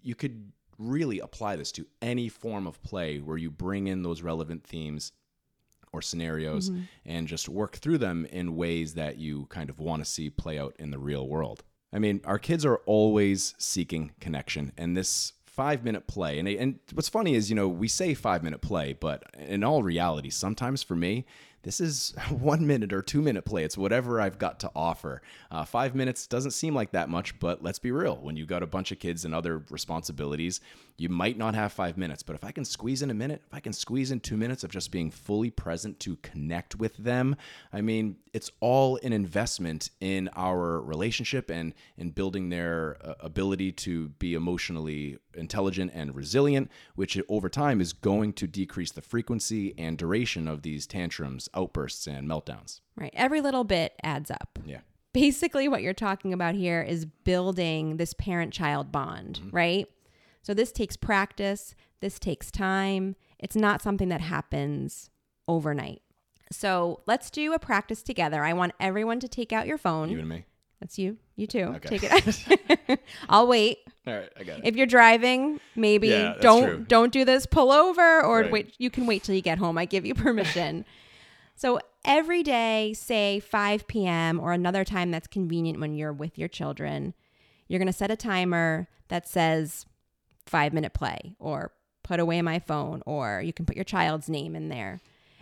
you 0.02 0.16
could 0.16 0.52
really 0.78 1.20
apply 1.20 1.56
this 1.56 1.72
to 1.72 1.88
any 2.02 2.30
form 2.30 2.68
of 2.68 2.82
play 2.84 3.20
where 3.20 3.38
you 3.38 3.50
bring 3.50 3.88
in 3.88 4.04
those 4.04 4.22
relevant 4.22 4.64
themes 4.64 5.12
or 5.96 6.02
scenarios 6.02 6.70
mm-hmm. 6.70 6.82
and 7.06 7.28
just 7.28 7.48
work 7.50 7.78
through 7.78 7.98
them 7.98 8.26
in 8.32 8.56
ways 8.56 8.94
that 8.96 9.18
you 9.18 9.46
kind 9.48 9.70
of 9.70 9.80
want 9.80 10.04
to 10.04 10.10
see 10.10 10.30
play 10.30 10.60
out 10.60 10.76
in 10.78 10.92
the 10.92 11.00
real 11.00 11.28
world. 11.28 11.64
I 11.94 12.00
mean, 12.00 12.22
our 12.26 12.40
kids 12.40 12.66
are 12.66 12.78
always 12.86 13.56
seeking 13.58 14.12
connection, 14.20 14.74
and 14.78 14.98
this 14.98 15.34
five 15.46 15.86
minute 15.86 16.08
play, 16.08 16.38
and, 16.40 16.48
and 16.48 16.80
what's 16.94 17.08
funny 17.08 17.36
is, 17.36 17.50
you 17.50 17.56
know, 17.56 17.70
we 17.70 17.88
say 17.88 18.14
five 18.14 18.44
minute 18.44 18.62
play, 18.62 18.94
but 18.94 19.24
in 19.38 19.64
all 19.64 19.82
reality, 19.82 20.30
sometimes 20.30 20.84
for 20.84 20.96
me, 20.96 21.26
this 21.66 21.82
is 21.82 22.14
one 22.30 22.66
minute 22.66 22.94
or 22.94 23.02
two 23.02 23.22
minute 23.22 23.44
play. 23.44 23.66
It's 23.66 23.78
whatever 23.78 24.22
I've 24.22 24.40
got 24.40 24.62
to 24.62 24.72
offer. 24.76 25.22
Uh, 25.52 25.66
five 25.66 25.94
minutes 25.96 26.28
doesn't 26.28 26.52
seem 26.52 26.74
like 26.74 26.92
that 26.92 27.10
much, 27.10 27.38
but 27.40 27.62
let's 27.62 27.80
be 27.80 27.92
real. 27.92 28.16
When 28.18 28.38
you've 28.38 28.48
got 28.48 28.64
a 28.64 28.68
bunch 28.68 28.92
of 28.92 29.00
kids 29.00 29.26
and 29.26 29.36
other 29.36 29.64
responsibilities, 29.70 30.62
you 30.98 31.10
might 31.10 31.38
not 31.38 31.56
have 31.56 31.74
five 31.74 31.98
minutes. 31.98 32.24
But 32.24 32.36
if 32.36 32.44
I 32.44 32.52
can 32.52 32.64
squeeze 32.64 33.02
in 33.02 33.10
a 33.10 33.14
minute, 33.14 33.42
if 33.46 33.54
I 33.54 33.60
can 33.60 33.74
squeeze 33.74 34.12
in 34.12 34.20
two 34.20 34.38
minutes 34.38 34.64
of 34.64 34.72
just 34.72 34.92
being 34.92 35.12
fully 35.12 35.50
present 35.50 36.00
to 36.02 36.16
connect 36.18 36.76
with 36.76 36.96
them, 36.98 37.36
I 37.74 37.82
mean, 37.82 38.18
it's 38.32 38.52
all 38.60 39.00
an 39.04 39.12
investment 39.12 39.90
in 40.00 40.30
our 40.36 40.80
relationship 40.82 41.50
and 41.50 41.74
in 41.98 42.12
building 42.12 42.50
their 42.50 42.98
uh, 43.04 43.16
ability 43.22 43.72
to 43.72 44.10
be 44.10 44.36
emotionally 44.36 45.18
intelligent 45.36 45.92
and 45.94 46.16
resilient, 46.16 46.72
which 46.96 47.20
over 47.30 47.50
time 47.50 47.82
is 47.82 47.94
going 47.94 48.34
to 48.34 48.48
decrease 48.48 48.92
the 48.92 49.02
frequency 49.02 49.74
and 49.78 49.98
duration 49.98 50.48
of 50.48 50.62
these 50.62 50.88
tantrums, 50.88 51.50
outbursts, 51.56 52.08
and 52.08 52.28
meltdowns. 52.28 52.82
Right. 52.96 53.14
Every 53.14 53.42
little 53.42 53.64
bit 53.64 53.94
adds 54.04 54.32
up. 54.32 54.60
Yeah. 54.66 54.80
Basically, 55.14 55.68
what 55.68 55.82
you're 55.82 55.94
talking 55.94 56.34
about 56.34 56.56
here 56.56 56.82
is 56.82 57.06
building 57.06 57.98
this 57.98 58.14
parent 58.14 58.54
child 58.54 58.92
bond, 58.92 59.40
mm-hmm. 59.42 59.56
right? 59.56 59.88
So, 60.42 60.54
this 60.54 60.72
takes 60.72 60.98
practice, 60.98 61.76
this 62.02 62.20
takes 62.20 62.52
time. 62.52 63.16
It's 63.40 63.56
not 63.56 63.82
something 63.82 64.10
that 64.10 64.22
happens 64.22 65.10
overnight. 65.48 66.02
So, 66.52 67.02
let's 67.06 67.30
do 67.30 67.54
a 67.54 67.60
practice 67.60 68.04
together. 68.04 68.44
I 68.44 68.54
want 68.54 68.74
everyone 68.80 69.20
to 69.22 69.28
take 69.28 69.54
out 69.54 69.68
your 69.68 69.78
phone. 69.78 70.10
You 70.10 70.20
and 70.20 70.30
me. 70.30 70.46
That's 70.80 71.00
you. 71.00 71.18
You 71.36 71.48
too. 71.48 71.74
Okay. 71.78 71.98
Take 71.98 72.10
it. 72.90 73.00
I'll 73.30 73.48
wait. 73.48 73.80
All 74.06 74.14
right, 74.14 74.30
I 74.40 74.44
got 74.44 74.60
it. 74.60 74.66
If 74.66 74.76
you're 74.76 74.86
driving, 74.86 75.60
maybe 75.76 76.10
yeah, 76.10 76.36
don't 76.40 76.64
true. 76.64 76.86
don't 76.88 77.12
do 77.12 77.26
this. 77.26 77.46
Pull 77.46 77.72
over, 77.72 78.24
or 78.24 78.42
right. 78.42 78.52
wait. 78.52 78.76
You 78.78 78.90
can 78.90 79.08
wait 79.08 79.24
till 79.24 79.36
you 79.36 79.42
get 79.42 79.58
home. 79.58 79.78
I 79.78 79.86
give 79.86 80.06
you 80.06 80.14
permission. 80.16 80.86
So 81.56 81.80
every 82.04 82.44
day, 82.44 82.94
say 82.94 83.40
5 83.40 83.88
p.m. 83.88 84.40
or 84.40 84.52
another 84.54 84.84
time 84.84 85.12
that's 85.12 85.28
convenient 85.28 85.80
when 85.80 85.96
you're 85.96 86.14
with 86.14 86.38
your 86.38 86.48
children, 86.48 87.14
you're 87.68 87.80
gonna 87.80 87.94
set 87.94 88.12
a 88.12 88.16
timer 88.16 88.88
that 89.08 89.28
says 89.28 89.86
five 90.46 90.74
minute 90.74 90.94
play, 90.94 91.36
or 91.40 91.72
put 92.04 92.20
away 92.20 92.42
my 92.42 92.60
phone, 92.60 93.02
or 93.06 93.42
you 93.42 93.54
can 93.54 93.66
put 93.66 93.76
your 93.76 93.86
child's 93.86 94.30
name 94.30 94.56
in 94.56 94.70
there, 94.70 95.00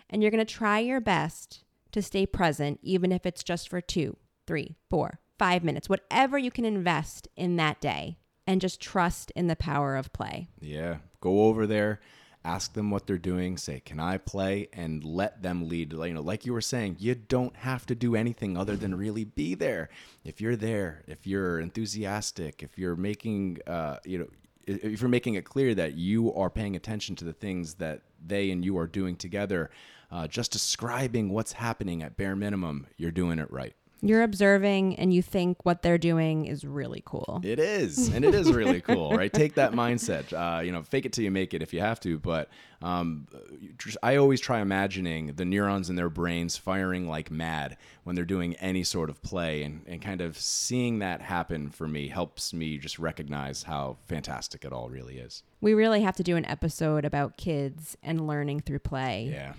and 0.08 0.22
you're 0.22 0.30
gonna 0.30 0.44
try 0.44 0.78
your 0.78 1.00
best 1.00 1.62
to 1.92 2.00
stay 2.00 2.26
present, 2.26 2.80
even 2.82 3.12
if 3.12 3.26
it's 3.26 3.44
just 3.44 3.68
for 3.68 3.80
two, 3.80 4.16
three, 4.46 4.76
four, 4.88 5.20
five 5.38 5.62
minutes, 5.62 5.88
whatever 5.88 6.38
you 6.38 6.50
can 6.50 6.64
invest 6.64 7.28
in 7.36 7.56
that 7.56 7.80
day, 7.80 8.16
and 8.46 8.60
just 8.60 8.80
trust 8.80 9.30
in 9.32 9.46
the 9.46 9.56
power 9.56 9.96
of 9.96 10.12
play. 10.12 10.48
Yeah. 10.60 10.98
Go 11.20 11.42
over 11.44 11.66
there, 11.66 12.00
ask 12.44 12.74
them 12.74 12.90
what 12.90 13.06
they're 13.06 13.18
doing, 13.18 13.56
say, 13.56 13.80
Can 13.80 13.98
I 13.98 14.18
play? 14.18 14.68
And 14.72 15.02
let 15.02 15.42
them 15.42 15.68
lead. 15.68 15.92
You 15.92 16.14
know, 16.14 16.20
like 16.20 16.44
you 16.46 16.52
were 16.52 16.60
saying, 16.60 16.96
you 16.98 17.14
don't 17.14 17.56
have 17.56 17.86
to 17.86 17.94
do 17.94 18.14
anything 18.14 18.56
other 18.56 18.76
than 18.76 18.94
really 18.94 19.24
be 19.24 19.54
there. 19.54 19.88
If 20.24 20.40
you're 20.40 20.56
there, 20.56 21.02
if 21.06 21.26
you're 21.26 21.58
enthusiastic, 21.60 22.62
if 22.62 22.78
you're 22.78 22.96
making, 22.96 23.58
uh, 23.66 23.98
you 24.04 24.18
know, 24.18 24.26
if 24.66 25.00
you're 25.00 25.10
making 25.10 25.34
it 25.34 25.44
clear 25.44 25.74
that 25.74 25.94
you 25.94 26.32
are 26.34 26.48
paying 26.50 26.76
attention 26.76 27.16
to 27.16 27.24
the 27.24 27.32
things 27.32 27.74
that 27.74 28.02
they 28.24 28.50
and 28.50 28.64
you 28.64 28.78
are 28.78 28.86
doing 28.86 29.16
together, 29.16 29.70
uh, 30.10 30.26
just 30.26 30.52
describing 30.52 31.30
what's 31.30 31.52
happening 31.52 32.02
at 32.02 32.16
bare 32.16 32.36
minimum, 32.36 32.86
you're 32.96 33.10
doing 33.10 33.38
it 33.38 33.50
right. 33.50 33.74
You're 34.04 34.22
observing 34.22 34.96
and 34.96 35.14
you 35.14 35.22
think 35.22 35.64
what 35.64 35.82
they're 35.82 35.98
doing 35.98 36.44
is 36.44 36.64
really 36.64 37.02
cool. 37.06 37.40
It 37.42 37.58
is, 37.58 38.08
and 38.08 38.22
it 38.24 38.34
is 38.34 38.52
really 38.52 38.82
cool, 38.82 39.16
right? 39.16 39.32
Take 39.32 39.54
that 39.54 39.72
mindset. 39.72 40.32
Uh, 40.32 40.60
you 40.60 40.72
know, 40.72 40.82
fake 40.82 41.06
it 41.06 41.12
till 41.12 41.24
you 41.24 41.30
make 41.30 41.54
it 41.54 41.62
if 41.62 41.72
you 41.72 41.80
have 41.80 42.00
to. 42.00 42.18
But 42.18 42.50
um, 42.82 43.26
I 44.02 44.16
always 44.16 44.40
try 44.40 44.60
imagining 44.60 45.28
the 45.36 45.46
neurons 45.46 45.88
in 45.88 45.96
their 45.96 46.10
brains 46.10 46.58
firing 46.58 47.08
like 47.08 47.30
mad 47.30 47.78
when 48.02 48.14
they're 48.14 48.26
doing 48.26 48.54
any 48.56 48.84
sort 48.84 49.08
of 49.08 49.22
play, 49.22 49.62
and, 49.62 49.82
and 49.86 50.02
kind 50.02 50.20
of 50.20 50.38
seeing 50.38 50.98
that 50.98 51.22
happen 51.22 51.70
for 51.70 51.88
me 51.88 52.08
helps 52.08 52.52
me 52.52 52.76
just 52.76 52.98
recognize 52.98 53.62
how 53.62 53.96
fantastic 54.04 54.66
it 54.66 54.72
all 54.72 54.90
really 54.90 55.16
is. 55.16 55.42
We 55.62 55.72
really 55.72 56.02
have 56.02 56.16
to 56.16 56.22
do 56.22 56.36
an 56.36 56.44
episode 56.44 57.06
about 57.06 57.38
kids 57.38 57.96
and 58.02 58.26
learning 58.26 58.60
through 58.60 58.80
play. 58.80 59.30
Yeah 59.32 59.54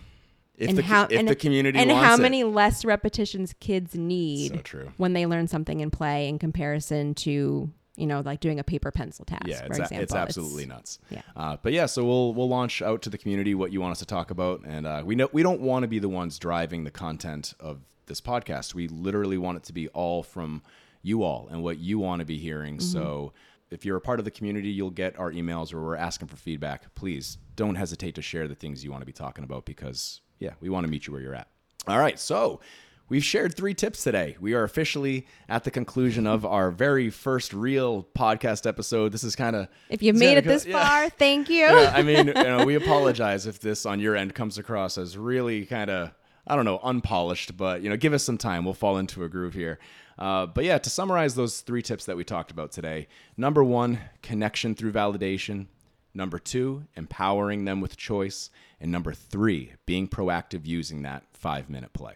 if 0.58 0.70
and 0.70 0.78
the, 0.78 0.84
how 0.84 1.04
if 1.04 1.20
and, 1.20 1.28
the 1.28 1.36
community 1.36 1.78
and 1.80 1.92
how 1.92 2.16
it. 2.16 2.22
many 2.22 2.44
less 2.44 2.86
repetitions 2.86 3.54
kids 3.60 3.96
need 3.96 4.62
so 4.68 4.92
when 4.98 5.14
they 5.14 5.26
learn 5.26 5.48
something 5.48 5.80
in 5.80 5.92
play 5.92 6.28
in 6.28 6.40
comparison 6.40 7.14
to 7.14 7.70
you 7.96 8.08
know 8.08 8.22
like 8.22 8.40
doing 8.40 8.60
a 8.60 8.64
paper 8.64 8.92
pencil 8.92 9.26
task 9.26 9.44
yeah 9.46 9.66
it's, 9.66 9.80
a, 9.80 10.02
it's 10.02 10.16
absolutely 10.16 10.64
it's, 10.64 10.70
nuts. 10.70 11.00
Yeah. 11.10 11.22
Uh, 11.36 11.58
but 11.62 11.74
yeah 11.74 11.86
so 11.86 12.04
we'll 12.04 12.34
we'll 12.34 12.50
launch 12.50 12.82
out 12.82 13.02
to 13.04 13.10
the 13.10 13.18
community 13.18 13.56
what 13.56 13.72
you 13.72 13.82
want 13.82 13.92
us 13.92 14.00
to 14.00 14.06
talk 14.06 14.32
about. 14.32 14.62
And 14.66 14.86
uh, 14.86 15.04
we 15.06 15.16
know 15.16 15.30
we 15.32 15.44
don't 15.44 15.62
want 15.62 15.84
to 15.84 15.88
be 15.88 16.00
the 16.00 16.10
ones 16.10 16.40
driving 16.40 16.84
the 16.84 16.92
content 16.92 17.54
of 17.60 17.80
this 18.06 18.22
podcast. 18.22 18.74
We 18.74 18.88
literally 18.88 19.38
want 19.38 19.58
it 19.58 19.64
to 19.64 19.74
be 19.74 19.88
all 19.90 20.24
from 20.24 20.62
you 21.02 21.24
all 21.24 21.48
and 21.52 21.64
what 21.64 21.78
you 21.80 22.00
want 22.00 22.20
to 22.20 22.26
be 22.26 22.38
hearing. 22.38 22.78
Mm-hmm. 22.78 22.86
so 22.86 23.34
if 23.72 23.84
you're 23.84 23.98
a 23.98 24.02
part 24.02 24.20
of 24.20 24.26
the 24.26 24.32
community, 24.32 24.70
you'll 24.70 24.92
get 24.92 25.18
our 25.18 25.32
emails 25.32 25.74
where 25.74 25.82
we're 25.82 25.96
asking 25.96 26.28
for 26.28 26.38
feedback. 26.38 26.94
Please 26.94 27.40
don't 27.56 27.76
hesitate 27.76 28.14
to 28.16 28.22
share 28.22 28.48
the 28.48 28.56
things 28.56 28.84
you 28.84 28.92
want 28.92 29.02
to 29.02 29.06
be 29.06 29.12
talking 29.12 29.44
about 29.44 29.66
because 29.66 30.22
yeah, 30.40 30.52
we 30.62 30.70
want 30.70 30.86
to 30.86 30.92
meet 30.92 31.08
you 31.08 31.14
where 31.14 31.22
you're 31.22 31.36
at. 31.36 31.48
All 31.88 32.00
right, 32.00 32.20
so 32.20 32.62
we've 33.10 33.24
shared 33.24 33.56
three 33.56 33.74
tips 33.74 34.04
today. 34.04 34.36
We 34.40 34.54
are 34.54 34.64
officially 34.64 35.28
at 35.48 35.64
the 35.64 35.72
conclusion 35.72 36.26
of 36.28 36.46
our 36.46 36.72
very 36.72 37.10
first 37.10 37.54
real 37.54 38.08
podcast 38.16 38.66
episode. 38.68 39.12
This 39.12 39.24
is 39.24 39.36
kind 39.36 39.56
of 39.56 39.68
if 39.90 40.02
you've 40.02 40.16
made 40.16 40.38
it 40.38 40.46
this 40.46 40.66
yeah. 40.66 40.84
far, 40.84 41.10
thank 41.18 41.50
you. 41.50 41.66
Yeah, 41.66 41.94
I 41.96 42.02
mean, 42.02 42.28
you 42.28 42.34
know, 42.34 42.66
we 42.66 42.76
apologize 42.76 43.46
if 43.46 43.60
this 43.60 43.86
on 43.86 44.00
your 44.00 44.16
end 44.16 44.34
comes 44.34 44.58
across 44.58 44.98
as 44.98 45.18
really 45.18 45.66
kind 45.66 45.90
of 45.90 46.12
I 46.48 46.56
don't 46.56 46.66
know 46.66 46.80
unpolished, 46.84 47.58
but 47.58 47.82
you 47.82 47.90
know, 47.90 47.98
give 47.98 48.14
us 48.14 48.24
some 48.24 48.38
time. 48.38 48.66
We'll 48.66 48.74
fall 48.74 48.98
into 48.98 49.24
a 49.24 49.30
groove 49.30 49.54
here. 49.54 49.80
Uh, 50.18 50.46
but 50.46 50.64
yeah, 50.64 50.78
to 50.78 50.90
summarize 50.90 51.36
those 51.36 51.62
three 51.62 51.82
tips 51.82 52.06
that 52.06 52.16
we 52.16 52.24
talked 52.24 52.52
about 52.52 52.72
today: 52.72 53.08
number 53.38 53.64
one, 53.64 54.00
connection 54.22 54.76
through 54.76 54.92
validation. 54.92 55.68
Number 56.16 56.40
two, 56.40 56.86
empowering 56.96 57.66
them 57.66 57.82
with 57.82 57.98
choice. 57.98 58.50
And 58.80 58.92
number 58.92 59.14
three, 59.14 59.74
being 59.86 60.08
proactive 60.08 60.66
using 60.66 61.02
that 61.04 61.24
five 61.34 61.70
minute 61.70 61.94
play. 61.94 62.16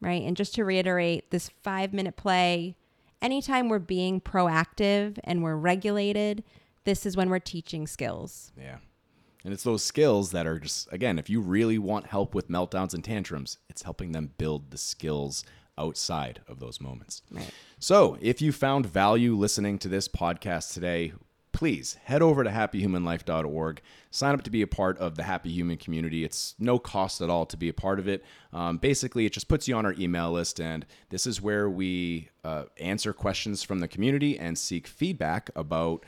Right. 0.00 0.22
And 0.22 0.36
just 0.36 0.54
to 0.56 0.64
reiterate, 0.64 1.30
this 1.30 1.48
five 1.62 1.94
minute 1.94 2.16
play, 2.16 2.76
anytime 3.22 3.68
we're 3.68 3.78
being 3.78 4.20
proactive 4.20 5.18
and 5.24 5.42
we're 5.42 5.56
regulated, 5.56 6.42
this 6.84 7.06
is 7.06 7.16
when 7.16 7.30
we're 7.30 7.38
teaching 7.38 7.86
skills. 7.86 8.52
Yeah. 8.56 8.78
And 9.44 9.54
it's 9.54 9.62
those 9.62 9.84
skills 9.84 10.32
that 10.32 10.46
are 10.46 10.58
just, 10.58 10.92
again, 10.92 11.18
if 11.18 11.30
you 11.30 11.40
really 11.40 11.78
want 11.78 12.06
help 12.06 12.34
with 12.34 12.50
meltdowns 12.50 12.92
and 12.92 13.04
tantrums, 13.04 13.58
it's 13.68 13.82
helping 13.82 14.12
them 14.12 14.32
build 14.36 14.70
the 14.70 14.78
skills 14.78 15.44
outside 15.78 16.40
of 16.48 16.58
those 16.58 16.80
moments. 16.80 17.22
Right. 17.30 17.50
So, 17.78 18.18
if 18.20 18.42
you 18.42 18.50
found 18.50 18.86
value 18.86 19.36
listening 19.36 19.78
to 19.78 19.88
this 19.88 20.08
podcast 20.08 20.74
today, 20.74 21.12
please 21.52 21.96
head 22.04 22.22
over 22.22 22.44
to 22.44 22.50
happyhumanlife.org. 22.50 23.80
Sign 24.10 24.34
up 24.34 24.42
to 24.42 24.50
be 24.50 24.62
a 24.62 24.66
part 24.66 24.98
of 24.98 25.16
the 25.16 25.22
Happy 25.22 25.50
Human 25.50 25.76
community. 25.76 26.24
It's 26.24 26.54
no 26.58 26.78
cost 26.78 27.20
at 27.20 27.30
all 27.30 27.46
to 27.46 27.56
be 27.56 27.68
a 27.68 27.74
part 27.74 27.98
of 27.98 28.08
it. 28.08 28.24
Um, 28.52 28.78
basically, 28.78 29.26
it 29.26 29.32
just 29.32 29.48
puts 29.48 29.68
you 29.68 29.76
on 29.76 29.84
our 29.84 29.94
email 29.98 30.32
list, 30.32 30.60
and 30.60 30.86
this 31.10 31.26
is 31.26 31.42
where 31.42 31.68
we 31.68 32.30
uh, 32.44 32.64
answer 32.78 33.12
questions 33.12 33.62
from 33.62 33.80
the 33.80 33.88
community 33.88 34.38
and 34.38 34.58
seek 34.58 34.86
feedback 34.86 35.50
about 35.54 36.04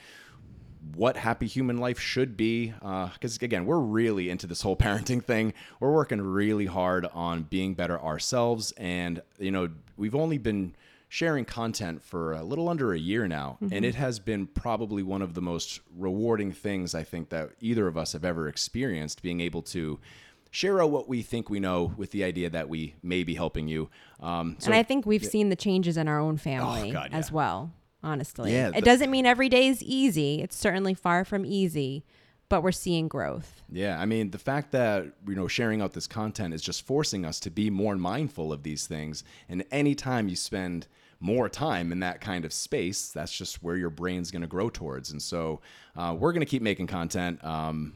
what 0.94 1.16
happy 1.16 1.46
human 1.46 1.76
life 1.76 2.00
should 2.00 2.37
be 2.37 2.68
because 2.68 3.37
uh, 3.37 3.44
again 3.44 3.66
we're 3.66 3.79
really 3.79 4.31
into 4.31 4.46
this 4.46 4.62
whole 4.62 4.76
parenting 4.76 5.22
thing 5.22 5.53
we're 5.79 5.92
working 5.92 6.20
really 6.20 6.66
hard 6.66 7.07
on 7.12 7.42
being 7.42 7.74
better 7.74 8.00
ourselves 8.00 8.72
and 8.79 9.20
you 9.38 9.50
know 9.50 9.68
we've 9.98 10.14
only 10.14 10.38
been 10.38 10.74
sharing 11.12 11.44
content 11.44 12.01
for 12.01 12.33
a 12.33 12.44
little 12.44 12.68
under 12.68 12.94
a 12.94 12.99
year 12.99 13.27
now, 13.27 13.59
mm-hmm. 13.61 13.75
and 13.75 13.85
it 13.85 13.96
has 13.96 14.20
been 14.20 14.46
probably 14.46 15.03
one 15.03 15.20
of 15.20 15.35
the 15.35 15.42
most 15.42 15.81
rewarding 15.99 16.53
things 16.53 16.94
I 16.94 17.03
think 17.03 17.31
that 17.31 17.51
either 17.61 17.88
of 17.88 17.99
us 17.99 18.12
have 18.12 18.25
ever 18.25 18.49
experienced. 18.49 19.20
Being 19.20 19.40
able 19.40 19.61
to 19.62 19.99
share 20.53 20.81
out 20.81 20.90
what 20.90 21.09
we 21.09 21.20
think 21.20 21.51
we 21.51 21.59
know 21.59 21.92
with 21.96 22.12
the 22.12 22.23
idea 22.23 22.49
that 22.51 22.68
we 22.68 22.94
may 23.03 23.25
be 23.25 23.35
helping 23.35 23.66
you. 23.66 23.90
Um, 24.20 24.55
so 24.61 24.66
and 24.66 24.75
I 24.75 24.85
think 24.85 25.05
we've 25.05 25.25
seen 25.25 25.49
the 25.49 25.57
changes 25.57 25.96
in 25.96 26.07
our 26.07 26.20
own 26.20 26.37
family 26.37 26.90
Oh, 26.90 26.92
God, 26.92 27.11
as 27.12 27.33
well, 27.33 27.73
honestly. 28.05 28.53
Yeah, 28.53 28.70
it 28.73 28.85
doesn't 28.85 29.11
mean 29.11 29.27
every 29.27 29.49
day 29.49 29.66
is 29.66 29.83
easy. 29.83 30.40
It's 30.40 30.57
certainly 30.57 30.94
far 30.94 31.25
from 31.25 31.44
easy, 31.44 32.05
but 32.49 32.62
we're 32.62 32.70
seeing 32.70 33.09
growth. 33.09 33.62
Yeah, 33.68 34.01
I 34.01 34.07
mean, 34.07 34.31
the 34.31 34.38
fact 34.38 34.70
that 34.70 35.07
you 35.27 35.35
know 35.35 35.49
sharing 35.49 35.83
out 35.83 35.92
this 35.92 36.07
content 36.07 36.55
is 36.55 36.62
just 36.62 36.87
forcing 36.87 37.25
us 37.25 37.40
to 37.40 37.51
be 37.51 37.68
more 37.68 37.96
mindful 37.96 38.53
of 38.53 38.62
these 38.62 38.87
things. 38.87 39.25
And 39.49 39.64
anytime 39.73 40.29
you 40.29 40.37
spend 40.37 40.87
more 41.20 41.48
time 41.48 41.92
in 41.92 42.00
that 42.00 42.20
kind 42.20 42.44
of 42.44 42.52
space, 42.52 43.11
that's 43.11 43.33
just 43.33 43.62
where 43.62 43.76
your 43.76 43.90
brain's 43.90 44.30
going 44.30 44.42
to 44.42 44.48
grow 44.48 44.70
towards. 44.70 45.11
And 45.11 45.20
so 45.20 45.61
uh, 45.96 46.16
we're 46.18 46.33
going 46.33 46.40
to 46.40 46.46
keep 46.46 46.62
making 46.62 46.87
content. 46.87 47.44
Um, 47.44 47.94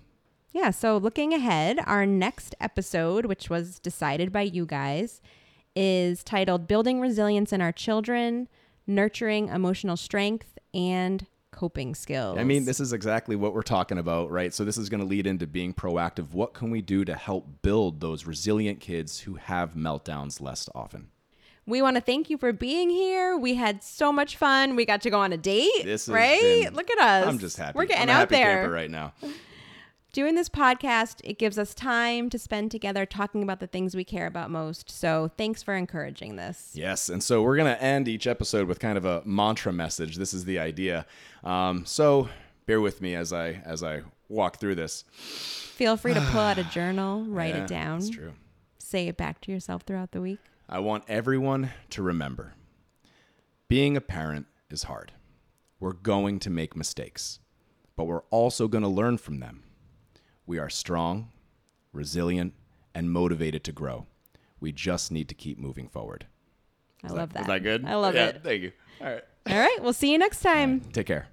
Yeah, 0.53 0.71
so 0.71 0.99
looking 0.99 1.33
ahead, 1.33 1.81
our 1.87 2.07
next 2.07 2.55
episode, 2.61 3.27
which 3.27 3.49
was 3.49 3.79
decided 3.79 4.31
by 4.31 4.43
you 4.43 4.67
guys, 4.67 5.21
is 5.75 6.23
titled 6.23 6.69
Building 6.69 7.01
Resilience 7.01 7.53
in 7.53 7.61
Our 7.61 7.73
Children, 7.73 8.49
Nurturing 8.87 9.49
Emotional 9.49 9.97
Strength, 9.97 10.59
and 10.73 11.27
Coping 11.51 11.95
Skills. 11.95 12.39
I 12.39 12.45
mean, 12.45 12.65
this 12.65 12.79
is 12.81 12.93
exactly 12.93 13.37
what 13.37 13.55
we're 13.55 13.63
talking 13.63 13.97
about, 13.99 14.31
right? 14.31 14.53
So 14.53 14.65
this 14.65 14.77
is 14.77 14.89
going 14.89 15.01
to 15.01 15.07
lead 15.07 15.27
into 15.27 15.47
being 15.47 15.73
proactive. 15.73 16.33
What 16.33 16.53
can 16.53 16.71
we 16.71 16.83
do 16.83 17.05
to 17.05 17.15
help 17.15 17.63
build 17.63 18.01
those 18.01 18.27
resilient 18.27 18.81
kids 18.81 19.21
who 19.21 19.35
have 19.37 19.75
meltdowns 19.75 20.41
less 20.41 20.69
often? 20.75 21.09
We 21.67 21.81
want 21.83 21.97
to 21.97 22.01
thank 22.01 22.29
you 22.31 22.37
for 22.39 22.53
being 22.53 22.91
here. 22.91 23.37
We 23.37 23.55
had 23.55 23.83
so 23.83 24.13
much 24.13 24.37
fun. 24.37 24.77
We 24.77 24.85
got 24.85 25.01
to 25.03 25.11
go 25.11 25.19
on 25.21 25.33
a 25.33 25.37
date, 25.37 25.71
This 25.85 26.09
right? 26.09 26.41
been- 26.65 26.75
Look 26.75 26.91
at 26.91 26.99
us. 26.99 27.27
I'm 27.27 27.39
just 27.39 27.57
happy. 27.57 27.77
We're 27.77 27.87
getting 27.87 28.11
out 28.11 28.29
there. 28.29 28.69
right 28.71 28.91
now. 28.91 29.13
Doing 30.13 30.37
this 30.37 30.49
podcast, 30.49 31.17
it 31.25 31.41
gives 31.41 31.59
us 31.59 31.75
time 31.75 32.31
to 32.31 32.39
spend 32.39 32.71
together 32.71 33.05
talking 33.05 33.43
about 33.43 33.59
the 33.59 33.67
things 33.67 33.97
we 33.97 34.05
care 34.05 34.29
about 34.29 34.49
most. 34.49 34.89
So 34.89 35.33
thanks 35.37 35.61
for 35.61 35.75
encouraging 35.75 36.37
this. 36.37 36.71
Yes, 36.75 37.09
and 37.09 37.21
so 37.21 37.43
we're 37.43 37.57
going 37.57 37.75
to 37.75 37.83
end 37.83 38.07
each 38.07 38.29
episode 38.29 38.69
with 38.69 38.79
kind 38.79 38.97
of 38.97 39.05
a 39.05 39.23
mantra 39.25 39.73
message. 39.73 40.15
This 40.17 40.33
is 40.33 40.45
the 40.45 40.61
idea. 40.61 41.05
Um, 41.43 41.85
so 41.85 42.29
bear 42.67 42.81
with 42.81 43.01
me 43.03 43.17
as 43.17 43.33
I 43.33 43.61
as 43.65 43.83
I 43.83 44.03
walk 44.29 44.59
through 44.61 44.77
this. 44.77 45.03
Feel 45.11 45.97
free 45.97 46.15
to 46.15 46.21
pull 46.21 46.41
out 46.43 46.59
a 46.59 46.65
journal, 46.73 47.25
write 47.25 47.57
Yeah, 47.57 47.63
it 47.65 47.67
down, 47.69 47.99
That's 47.99 48.11
true. 48.11 48.35
say 48.79 49.09
it 49.09 49.17
back 49.17 49.41
to 49.41 49.51
yourself 49.53 49.83
throughout 49.83 50.13
the 50.13 50.21
week. 50.21 50.39
I 50.69 50.79
want 50.79 51.05
everyone 51.09 51.71
to 51.91 52.03
remember 52.03 52.55
being 53.69 53.97
a 53.97 54.01
parent 54.01 54.47
is 54.71 54.85
hard. 54.85 55.13
We're 55.81 55.93
going 55.93 56.39
to 56.41 56.51
make 56.51 56.77
mistakes, 56.77 57.41
but 57.97 58.05
we're 58.05 58.23
also 58.31 58.69
going 58.69 58.83
to 58.83 58.89
learn 58.89 59.19
from 59.19 59.41
them. 59.41 59.63
We 60.47 60.59
are 60.59 60.71
strong, 60.71 61.31
resilient, 61.93 62.55
and 62.95 63.11
motivated 63.11 63.65
to 63.65 63.73
grow. 63.73 64.07
We 64.61 64.73
just 64.73 65.11
need 65.11 65.29
to 65.29 65.35
keep 65.35 65.59
moving 65.59 65.89
forward. 65.89 66.27
I 67.03 67.09
love 67.09 67.33
that. 67.35 67.43
Is 67.43 67.47
that 67.49 67.63
good? 67.63 67.85
I 67.85 67.95
love 67.97 68.15
Yeah, 68.15 68.29
it. 68.29 68.43
Thank 68.43 68.63
you. 68.63 68.73
All 69.01 69.07
right. 69.09 69.25
All 69.47 69.59
right, 69.59 69.79
we'll 69.83 69.93
see 69.93 70.11
you 70.11 70.19
next 70.19 70.41
time. 70.41 70.81
Take 70.93 71.07
care. 71.07 71.29